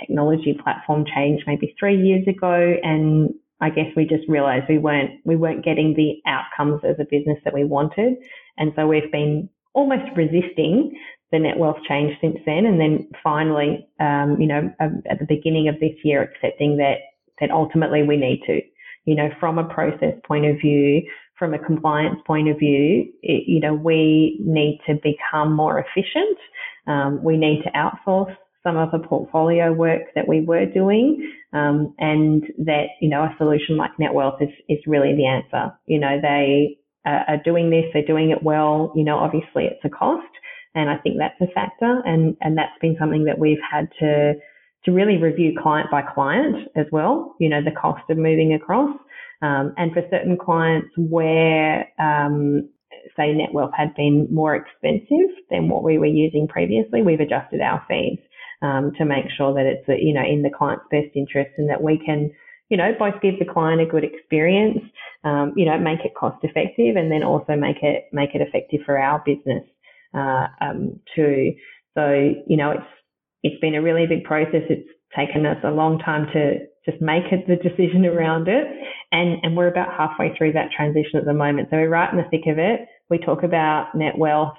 [0.00, 5.20] technology platform change maybe three years ago, and I guess we just realised we weren't
[5.24, 8.14] we weren't getting the outcomes as a business that we wanted,
[8.58, 10.92] and so we've been almost resisting
[11.32, 12.66] the Netwealth change since then.
[12.66, 16.98] And then finally, um, you know, um, at the beginning of this year, accepting that,
[17.40, 18.60] that ultimately we need to,
[19.04, 21.02] you know, from a process point of view,
[21.38, 26.38] from a compliance point of view, it, you know, we need to become more efficient.
[26.86, 31.94] Um, we need to outsource some of the portfolio work that we were doing, um,
[31.98, 35.72] and that you know a solution like Netwealth is is really the answer.
[35.86, 38.92] You know, they uh, are doing this, they're doing it well.
[38.94, 40.28] You know, obviously it's a cost,
[40.74, 42.02] and I think that's a factor.
[42.04, 44.34] And, and that's been something that we've had to,
[44.84, 48.96] to really review client by client as well, you know, the cost of moving across.
[49.42, 52.68] Um, and for certain clients where, um,
[53.16, 57.84] say Netwealth had been more expensive than what we were using previously, we've adjusted our
[57.88, 58.18] fees.
[58.62, 61.82] um, to make sure that it's you know in the client's best interest and that
[61.82, 62.30] we can
[62.68, 64.80] you know both give the client a good experience,
[65.24, 68.80] um, you know make it cost effective, and then also make it make it effective
[68.84, 69.64] for our business
[70.14, 71.52] uh, um, too.
[71.94, 72.86] So you know it's
[73.42, 74.62] it's been a really big process.
[74.68, 76.58] It's taken us a long time to
[76.88, 78.66] just make it the decision around it.
[79.12, 81.68] And, and we're about halfway through that transition at the moment.
[81.70, 82.80] So we're right in the thick of it.
[83.08, 84.54] We talk about Netwealth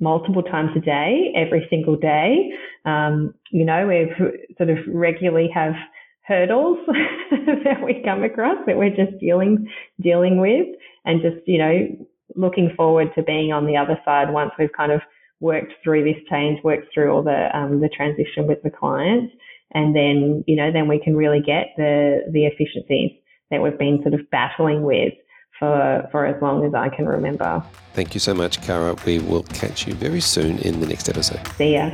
[0.00, 2.50] multiple times a day, every single day.
[2.84, 4.10] Um, you know, we
[4.56, 5.74] sort of regularly have
[6.22, 6.78] hurdles
[7.30, 9.68] that we come across that we're just dealing
[10.00, 10.66] dealing with,
[11.04, 12.06] and just you know
[12.36, 15.00] looking forward to being on the other side once we've kind of
[15.40, 19.30] worked through this change, worked through all the um, the transition with the client,
[19.72, 23.12] and then you know then we can really get the the efficiencies
[23.50, 25.12] that we've been sort of battling with
[25.58, 27.62] for for as long as I can remember.
[27.94, 28.96] Thank you so much, Cara.
[29.06, 31.46] We will catch you very soon in the next episode.
[31.56, 31.90] See ya.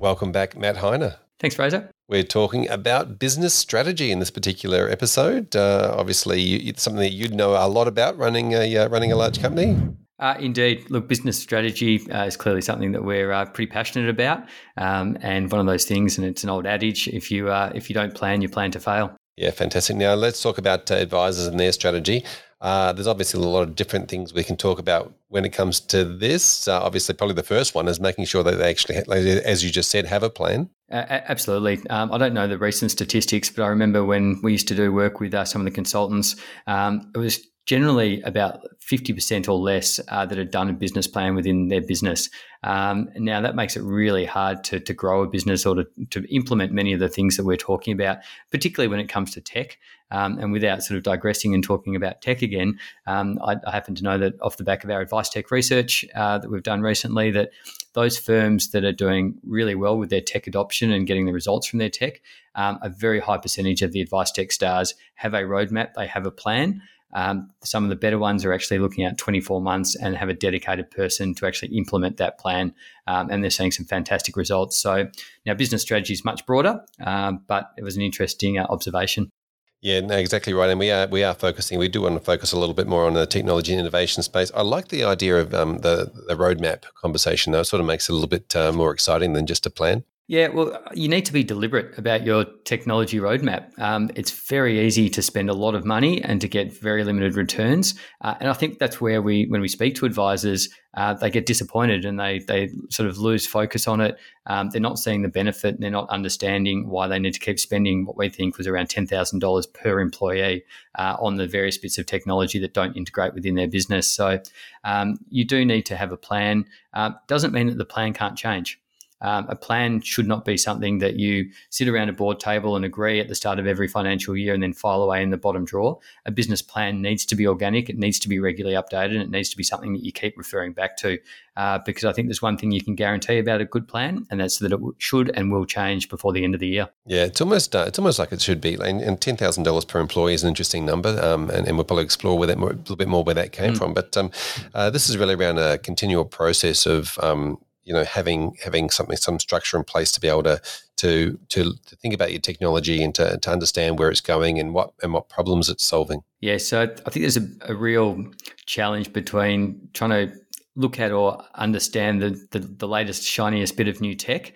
[0.00, 1.14] Welcome back, Matt Heine.
[1.40, 1.90] Thanks, Fraser.
[2.08, 5.54] We're talking about business strategy in this particular episode.
[5.54, 9.12] Uh, obviously, you, it's something that you'd know a lot about running a uh, running
[9.12, 9.76] a large company.
[10.18, 10.84] Uh, indeed.
[10.90, 15.50] Look, business strategy uh, is clearly something that we're uh, pretty passionate about, um, and
[15.50, 16.18] one of those things.
[16.18, 18.80] And it's an old adage: if you uh, if you don't plan, you plan to
[18.80, 19.14] fail.
[19.36, 19.94] Yeah, fantastic.
[19.94, 22.24] Now let's talk about uh, advisors and their strategy.
[22.60, 25.78] Uh, there's obviously a lot of different things we can talk about when it comes
[25.78, 26.66] to this.
[26.66, 30.06] obviously, probably the first one is making sure that they actually, as you just said,
[30.06, 30.68] have a plan.
[30.90, 31.86] Absolutely.
[31.90, 34.92] Um, I don't know the recent statistics, but I remember when we used to do
[34.92, 36.36] work with some of the consultants,
[36.66, 41.34] um, it was generally about 50% or less uh, that had done a business plan
[41.34, 42.30] within their business.
[42.62, 46.34] Um, now, that makes it really hard to, to grow a business or to, to
[46.34, 48.20] implement many of the things that we're talking about,
[48.50, 49.76] particularly when it comes to tech.
[50.10, 53.94] Um, and without sort of digressing and talking about tech again, um, I, I, happen
[53.96, 56.80] to know that off the back of our advice tech research uh, that we've done
[56.80, 57.50] recently, that
[57.98, 61.66] those firms that are doing really well with their tech adoption and getting the results
[61.66, 62.20] from their tech,
[62.54, 66.24] um, a very high percentage of the advice tech stars have a roadmap, they have
[66.24, 66.80] a plan.
[67.12, 70.34] Um, some of the better ones are actually looking at 24 months and have a
[70.34, 72.72] dedicated person to actually implement that plan.
[73.08, 74.76] Um, and they're seeing some fantastic results.
[74.76, 75.08] So
[75.44, 79.32] now business strategy is much broader, um, but it was an interesting uh, observation.
[79.80, 80.70] Yeah, no, exactly right.
[80.70, 81.78] And we are we are focusing.
[81.78, 84.50] We do want to focus a little bit more on the technology and innovation space.
[84.54, 87.52] I like the idea of um, the the roadmap conversation.
[87.52, 89.70] Though, it sort of makes it a little bit uh, more exciting than just a
[89.70, 90.04] plan.
[90.30, 93.70] Yeah, well, you need to be deliberate about your technology roadmap.
[93.78, 97.34] Um, it's very easy to spend a lot of money and to get very limited
[97.34, 100.68] returns, uh, and I think that's where we, when we speak to advisors,
[100.98, 104.18] uh, they get disappointed and they they sort of lose focus on it.
[104.44, 107.58] Um, they're not seeing the benefit, and they're not understanding why they need to keep
[107.58, 110.62] spending what we think was around ten thousand dollars per employee
[110.98, 114.10] uh, on the various bits of technology that don't integrate within their business.
[114.10, 114.42] So
[114.84, 116.66] um, you do need to have a plan.
[116.92, 118.78] Uh, doesn't mean that the plan can't change.
[119.20, 122.84] Um, a plan should not be something that you sit around a board table and
[122.84, 125.64] agree at the start of every financial year and then file away in the bottom
[125.64, 125.98] drawer.
[126.26, 129.30] A business plan needs to be organic, it needs to be regularly updated, and it
[129.30, 131.18] needs to be something that you keep referring back to.
[131.56, 134.38] Uh, because I think there's one thing you can guarantee about a good plan, and
[134.38, 136.88] that's that it should and will change before the end of the year.
[137.04, 138.74] Yeah, it's almost uh, it's almost like it should be.
[138.74, 141.84] And, and ten thousand dollars per employee is an interesting number, um, and, and, we'll
[141.84, 143.78] probably explore where that more, a little bit more where that came mm.
[143.78, 143.92] from.
[143.92, 144.30] But um,
[144.72, 147.58] uh, this is really around a continual process of um,
[147.88, 150.60] you know having having something some structure in place to be able to
[150.98, 154.92] to to, think about your technology and to, to understand where it's going and what
[155.02, 156.22] and what problems it's solving.
[156.40, 158.30] Yeah, so I think there's a, a real
[158.66, 160.38] challenge between trying to
[160.76, 164.52] look at or understand the, the, the latest shiniest bit of new tech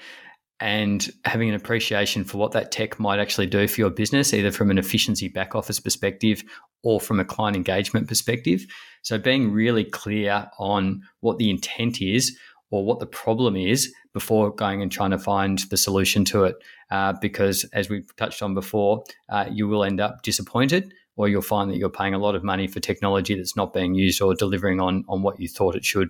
[0.61, 4.53] and having an appreciation for what that tech might actually do for your business, either
[4.53, 6.45] from an efficiency back office perspective
[6.85, 8.64] or from a client engagement perspective.
[9.03, 12.37] So, being really clear on what the intent is,
[12.73, 16.57] or what the problem is before going and trying to find the solution to it.
[16.91, 21.43] Uh, because as we've touched on before, uh, you will end up disappointed or you'll
[21.43, 24.35] find that you're paying a lot of money for technology that's not being used or
[24.35, 26.09] delivering on, on what you thought it should.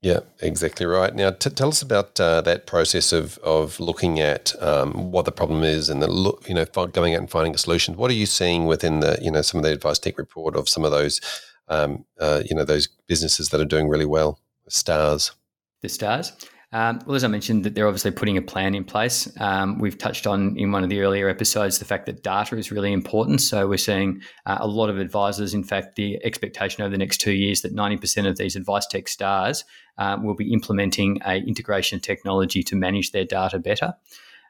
[0.00, 1.14] Yeah, exactly right.
[1.14, 5.30] Now, t- tell us about uh, that process of of looking at um, what the
[5.30, 7.96] problem is and the look, you know, going out and finding a solution.
[7.96, 10.68] What are you seeing within the, you know, some of the advice tech report of
[10.68, 11.20] some of those,
[11.68, 15.30] um, uh, you know, those businesses that are doing really well, stars?
[15.82, 16.32] The stars.
[16.74, 19.30] Um, well, as I mentioned, that they're obviously putting a plan in place.
[19.38, 22.72] Um, we've touched on in one of the earlier episodes the fact that data is
[22.72, 23.42] really important.
[23.42, 25.52] So we're seeing uh, a lot of advisors.
[25.52, 29.08] In fact, the expectation over the next two years that 90% of these advice tech
[29.08, 29.64] stars
[29.98, 33.92] uh, will be implementing a integration technology to manage their data better.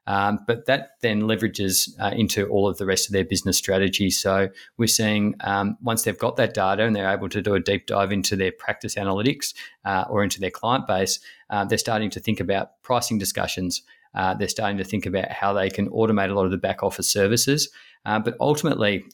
[0.06, 4.10] Um, but that then leverages uh, into all of the rest of their business strategy.
[4.10, 7.60] So we're seeing um, once they've got that data and they're able to do a
[7.60, 12.10] deep dive into their practice analytics uh, or into their client base, uh, they're starting
[12.10, 13.82] to think about pricing discussions.
[14.14, 16.82] Uh, they're starting to think about how they can automate a lot of the back
[16.82, 17.70] office services.
[18.04, 19.04] Uh, but ultimately,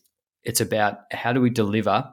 [0.45, 2.05] it's about how do we deliver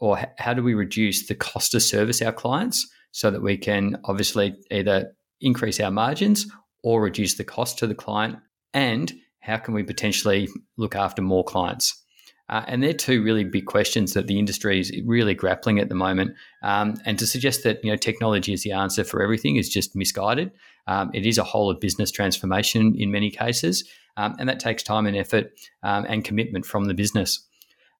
[0.00, 3.98] or how do we reduce the cost to service our clients so that we can
[4.04, 6.46] obviously either increase our margins
[6.84, 8.38] or reduce the cost to the client
[8.72, 12.04] and how can we potentially look after more clients
[12.50, 15.94] uh, and they're two really big questions that the industry is really grappling at the
[15.94, 16.32] moment.
[16.62, 19.96] Um, and to suggest that you know technology is the answer for everything is just
[19.96, 20.52] misguided.
[20.86, 24.82] Um, it is a whole of business transformation in many cases, um, and that takes
[24.82, 27.46] time and effort um, and commitment from the business.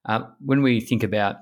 [0.05, 1.37] Uh, when we think about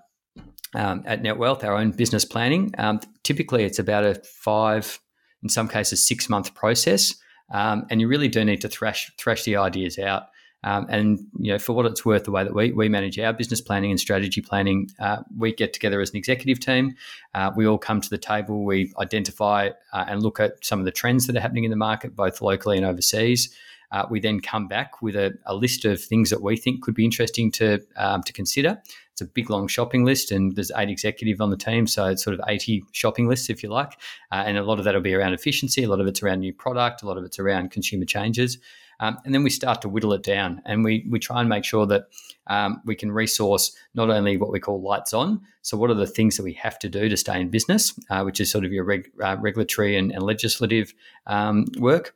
[0.76, 5.00] um, at NetWealth, our own business planning, um, typically it's about a five,
[5.42, 7.16] in some cases, six month process.
[7.50, 10.28] Um, and you really do need to thrash the ideas out.
[10.64, 13.32] Um, and you know, for what it's worth, the way that we, we manage our
[13.32, 16.94] business planning and strategy planning, uh, we get together as an executive team.
[17.34, 18.64] Uh, we all come to the table.
[18.64, 21.76] We identify uh, and look at some of the trends that are happening in the
[21.76, 23.52] market, both locally and overseas.
[23.90, 26.94] Uh, we then come back with a, a, list of things that we think could
[26.94, 28.80] be interesting to um, to consider.
[29.12, 32.24] It's a big long shopping list, and there's eight executive on the team, so it's
[32.24, 33.92] sort of 80 shopping lists, if you like.
[34.30, 36.40] Uh, and a lot of that will be around efficiency, a lot of it's around
[36.40, 38.58] new product, a lot of it's around consumer changes.
[39.00, 41.64] Um, and then we start to whittle it down, and we we try and make
[41.64, 42.04] sure that
[42.46, 45.40] um, we can resource not only what we call lights on.
[45.62, 48.22] So, what are the things that we have to do to stay in business, uh,
[48.22, 50.94] which is sort of your reg, uh, regulatory and, and legislative
[51.26, 52.14] um, work,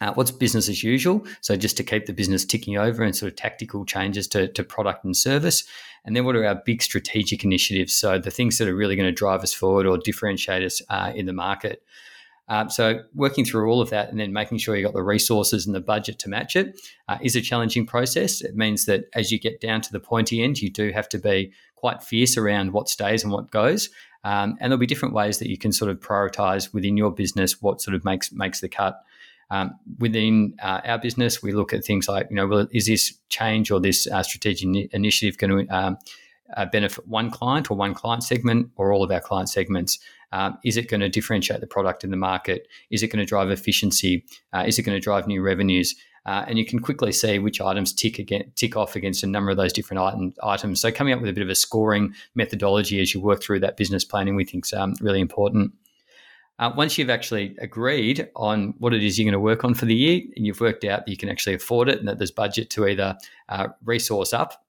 [0.00, 1.26] uh, what's business as usual?
[1.40, 4.62] So just to keep the business ticking over and sort of tactical changes to, to
[4.62, 5.64] product and service.
[6.04, 7.94] And then what are our big strategic initiatives?
[7.94, 11.12] So the things that are really going to drive us forward or differentiate us uh,
[11.14, 11.82] in the market.
[12.48, 15.66] Um, so working through all of that and then making sure you've got the resources
[15.66, 18.40] and the budget to match it uh, is a challenging process.
[18.40, 21.18] It means that as you get down to the pointy end, you do have to
[21.18, 23.90] be quite fierce around what stays and what goes.
[24.22, 27.60] Um, and there'll be different ways that you can sort of prioritize within your business
[27.60, 29.02] what sort of makes makes the cut.
[29.50, 33.16] Um, within uh, our business, we look at things like, you know, well, is this
[33.28, 35.98] change or this uh, strategic initiative going to um,
[36.56, 39.98] uh, benefit one client or one client segment or all of our client segments?
[40.32, 42.66] Um, is it going to differentiate the product in the market?
[42.90, 44.24] Is it going to drive efficiency?
[44.52, 45.94] Uh, is it going to drive new revenues?
[46.26, 49.52] Uh, and you can quickly see which items tick again, tick off against a number
[49.52, 50.80] of those different item, items.
[50.80, 53.76] So coming up with a bit of a scoring methodology as you work through that
[53.76, 55.72] business planning, we think is um, really important.
[56.58, 59.84] Uh, once you've actually agreed on what it is you're going to work on for
[59.84, 62.30] the year, and you've worked out that you can actually afford it, and that there's
[62.30, 63.16] budget to either
[63.48, 64.64] uh, resource up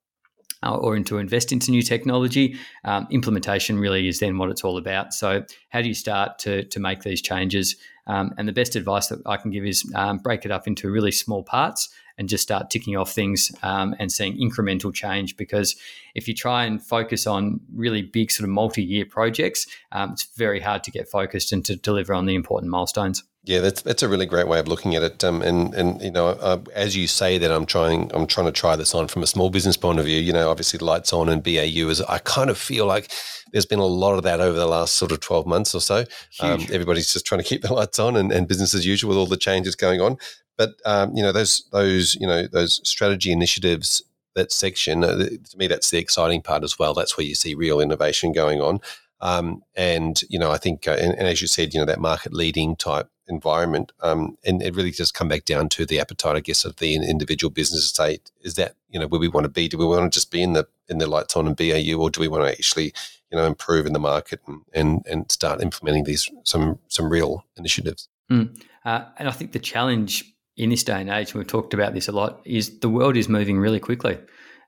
[0.64, 4.78] uh, or into invest into new technology, um, implementation really is then what it's all
[4.78, 5.14] about.
[5.14, 7.78] So, how do you start to to make these changes?
[8.08, 10.90] Um, and the best advice that I can give is um, break it up into
[10.90, 15.38] really small parts and just start ticking off things um, and seeing incremental change.
[15.38, 15.76] Because
[16.16, 20.28] if you try and focus on really big, sort of multi year projects, um, it's
[20.36, 23.24] very hard to get focused and to deliver on the important milestones.
[23.44, 25.24] Yeah, that's that's a really great way of looking at it.
[25.24, 28.52] Um, and and you know, uh, as you say that, I'm trying I'm trying to
[28.52, 30.20] try this on from a small business point of view.
[30.20, 32.02] You know, obviously the lights on and BAU is.
[32.02, 33.10] I kind of feel like
[33.54, 36.04] there's been a lot of that over the last sort of 12 months or so.
[36.42, 39.18] Um, everybody's just trying to keep the lights on and, and business as usual with
[39.18, 40.18] all the changes going on.
[40.58, 44.02] But um, you know those those you know those strategy initiatives
[44.36, 46.94] that section uh, to me that's the exciting part as well.
[46.94, 48.80] That's where you see real innovation going on.
[49.20, 52.00] Um, and you know I think uh, and, and, as you said you know that
[52.00, 56.36] market leading type environment um, and it really does come back down to the appetite
[56.36, 59.50] I guess of the individual business say is that you know where we want to
[59.50, 62.00] be do we want to just be in the in the lights on and BAU
[62.00, 62.94] or do we want to actually
[63.32, 67.44] you know improve in the market and and, and start implementing these some some real
[67.58, 68.08] initiatives.
[68.32, 68.62] Mm.
[68.86, 71.94] Uh, and I think the challenge in this day and age, and we've talked about
[71.94, 74.18] this a lot, is the world is moving really quickly.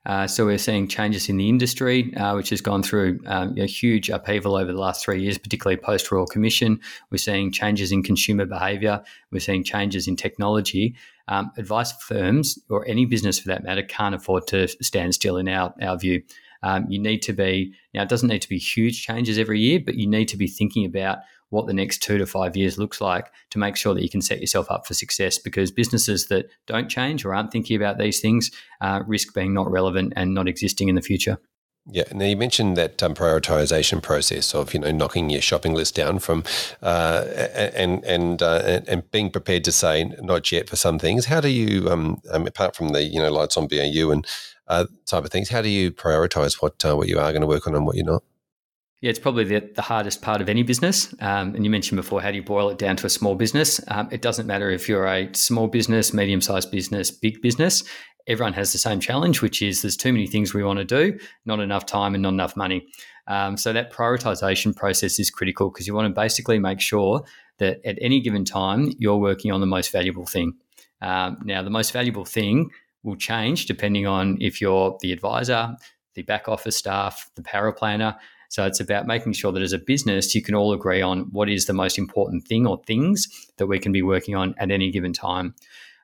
[0.06, 3.66] Uh, so we're seeing changes in the industry, uh, which has gone through um, a
[3.66, 6.80] huge upheaval over the last three years, particularly post Royal Commission.
[7.10, 9.02] We're seeing changes in consumer behaviour.
[9.30, 10.96] We're seeing changes in technology.
[11.28, 15.48] Um, advice firms, or any business for that matter, can't afford to stand still in
[15.48, 16.22] our, our view.
[16.62, 19.80] Um, you need to be, now, it doesn't need to be huge changes every year,
[19.84, 21.18] but you need to be thinking about
[21.50, 24.22] what the next two to five years looks like to make sure that you can
[24.22, 28.20] set yourself up for success because businesses that don't change or aren't thinking about these
[28.20, 31.38] things uh, risk being not relevant and not existing in the future.
[31.86, 35.94] Yeah, now you mentioned that um, prioritization process of you know knocking your shopping list
[35.94, 36.44] down from
[36.82, 37.24] uh,
[37.74, 41.24] and and uh, and being prepared to say not yet for some things.
[41.24, 44.26] How do you, um, um, apart from the you know lights on BAU and
[44.68, 47.46] uh, type of things, how do you prioritize what uh, what you are going to
[47.46, 48.22] work on and what you're not?
[49.00, 51.14] Yeah, it's probably the, the hardest part of any business.
[51.20, 53.80] Um, and you mentioned before, how do you boil it down to a small business?
[53.88, 57.82] Um, it doesn't matter if you're a small business, medium sized business, big business.
[58.26, 61.18] Everyone has the same challenge, which is there's too many things we want to do,
[61.46, 62.86] not enough time, and not enough money.
[63.26, 67.22] Um, so that prioritization process is critical because you want to basically make sure
[67.58, 70.54] that at any given time, you're working on the most valuable thing.
[71.00, 72.70] Um, now, the most valuable thing
[73.02, 75.74] will change depending on if you're the advisor,
[76.14, 78.16] the back office staff, the paraplanner.
[78.50, 81.48] So it's about making sure that as a business, you can all agree on what
[81.48, 83.28] is the most important thing or things
[83.58, 85.54] that we can be working on at any given time.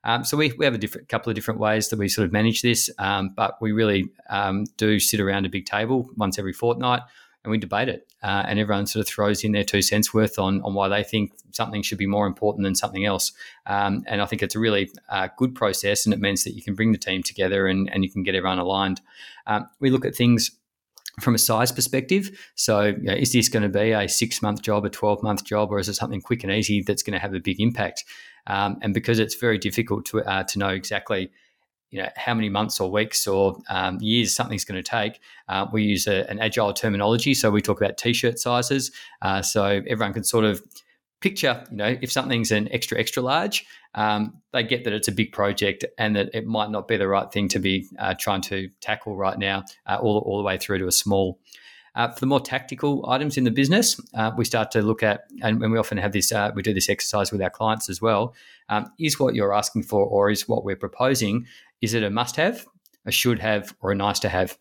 [0.05, 2.33] Um, so we, we have a different couple of different ways that we sort of
[2.33, 6.53] manage this, um, but we really um, do sit around a big table once every
[6.53, 7.03] fortnight
[7.43, 8.07] and we debate it.
[8.23, 11.03] Uh, and everyone sort of throws in their two cents worth on, on why they
[11.03, 13.33] think something should be more important than something else.
[13.67, 16.63] Um, and I think it's a really uh, good process, and it means that you
[16.63, 19.01] can bring the team together and, and you can get everyone aligned.
[19.49, 20.53] Um, we look at things
[21.21, 22.31] from a size perspective.
[22.55, 25.45] So, you know, is this going to be a six month job, a 12 month
[25.45, 28.05] job, or is it something quick and easy that's going to have a big impact?
[28.47, 31.31] Um, and because it's very difficult to, uh, to know exactly
[31.91, 35.21] you know how many months or weeks or um, years something's going to take.
[35.49, 38.91] Uh, we use a, an agile terminology, so we talk about t-shirt sizes,
[39.23, 40.63] uh, so everyone can sort of
[41.21, 41.65] picture.
[41.71, 43.65] You know, if something's an extra extra large,
[43.95, 47.09] um, they get that it's a big project and that it might not be the
[47.09, 50.59] right thing to be uh, trying to tackle right now, uh, all all the way
[50.59, 51.39] through to a small.
[51.95, 55.23] Uh, for the more tactical items in the business, uh, we start to look at,
[55.41, 58.03] and, and we often have this, uh, we do this exercise with our clients as
[58.03, 58.35] well.
[58.69, 61.47] Um, is what you're asking for, or is what we're proposing,
[61.81, 62.67] is it a must have,
[63.07, 64.59] a should have, or a nice to have?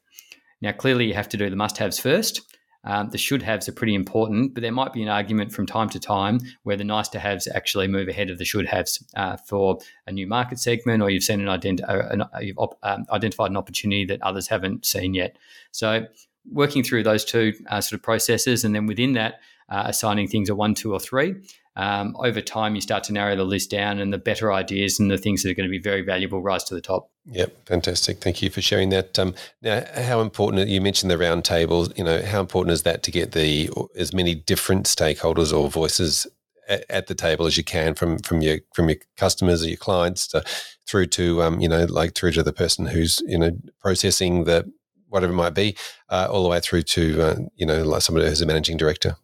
[0.62, 2.42] Now, clearly, you have to do the must haves first.
[2.86, 5.90] Um, the should haves are pretty important, but there might be an argument from time
[5.90, 9.38] to time where the nice to haves actually move ahead of the should haves uh,
[9.38, 13.06] for a new market segment, or you've seen an, ident- uh, an you've op- um,
[13.12, 15.38] identified an opportunity that others haven't seen yet.
[15.72, 16.06] So,
[16.52, 20.50] working through those two uh, sort of processes, and then within that, uh, assigning things
[20.50, 21.36] a one, two, or three.
[21.76, 25.10] Um, over time, you start to narrow the list down, and the better ideas and
[25.10, 27.10] the things that are going to be very valuable rise to the top.
[27.28, 28.20] Yep, fantastic.
[28.22, 29.18] Thank you for sharing that.
[29.18, 31.96] Um, now, how important you mentioned the roundtable.
[31.98, 36.28] You know, how important is that to get the as many different stakeholders or voices
[36.70, 39.78] at, at the table as you can from from your from your customers or your
[39.78, 40.44] clients to,
[40.88, 44.72] through to um, you know like through to the person who's you know processing the
[45.10, 45.76] whatever it might be,
[46.10, 49.18] uh, all the way through to uh, you know like somebody who's a managing director.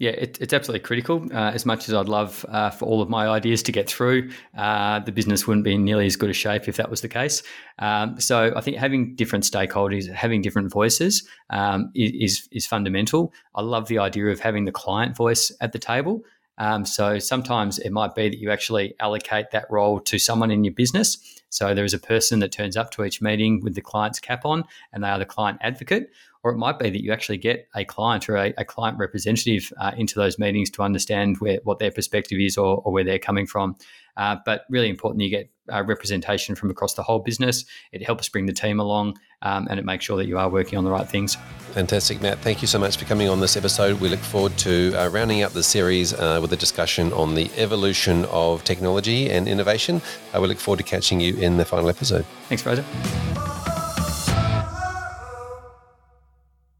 [0.00, 1.26] Yeah, it, it's absolutely critical.
[1.30, 4.30] Uh, as much as I'd love uh, for all of my ideas to get through,
[4.56, 7.08] uh, the business wouldn't be in nearly as good a shape if that was the
[7.08, 7.42] case.
[7.80, 13.34] Um, so I think having different stakeholders, having different voices um, is, is fundamental.
[13.54, 16.24] I love the idea of having the client voice at the table.
[16.56, 20.64] Um, so sometimes it might be that you actually allocate that role to someone in
[20.64, 21.42] your business.
[21.50, 24.46] So there is a person that turns up to each meeting with the client's cap
[24.46, 26.10] on, and they are the client advocate
[26.42, 29.72] or it might be that you actually get a client or a, a client representative
[29.80, 33.18] uh, into those meetings to understand where what their perspective is or, or where they're
[33.18, 33.76] coming from.
[34.16, 37.64] Uh, but really important, you get uh, representation from across the whole business.
[37.92, 40.78] It helps bring the team along um, and it makes sure that you are working
[40.78, 41.36] on the right things.
[41.72, 42.38] Fantastic, Matt.
[42.38, 44.00] Thank you so much for coming on this episode.
[44.00, 47.50] We look forward to uh, rounding up the series uh, with a discussion on the
[47.56, 50.02] evolution of technology and innovation.
[50.34, 52.26] Uh, we look forward to catching you in the final episode.
[52.48, 52.84] Thanks, Fraser.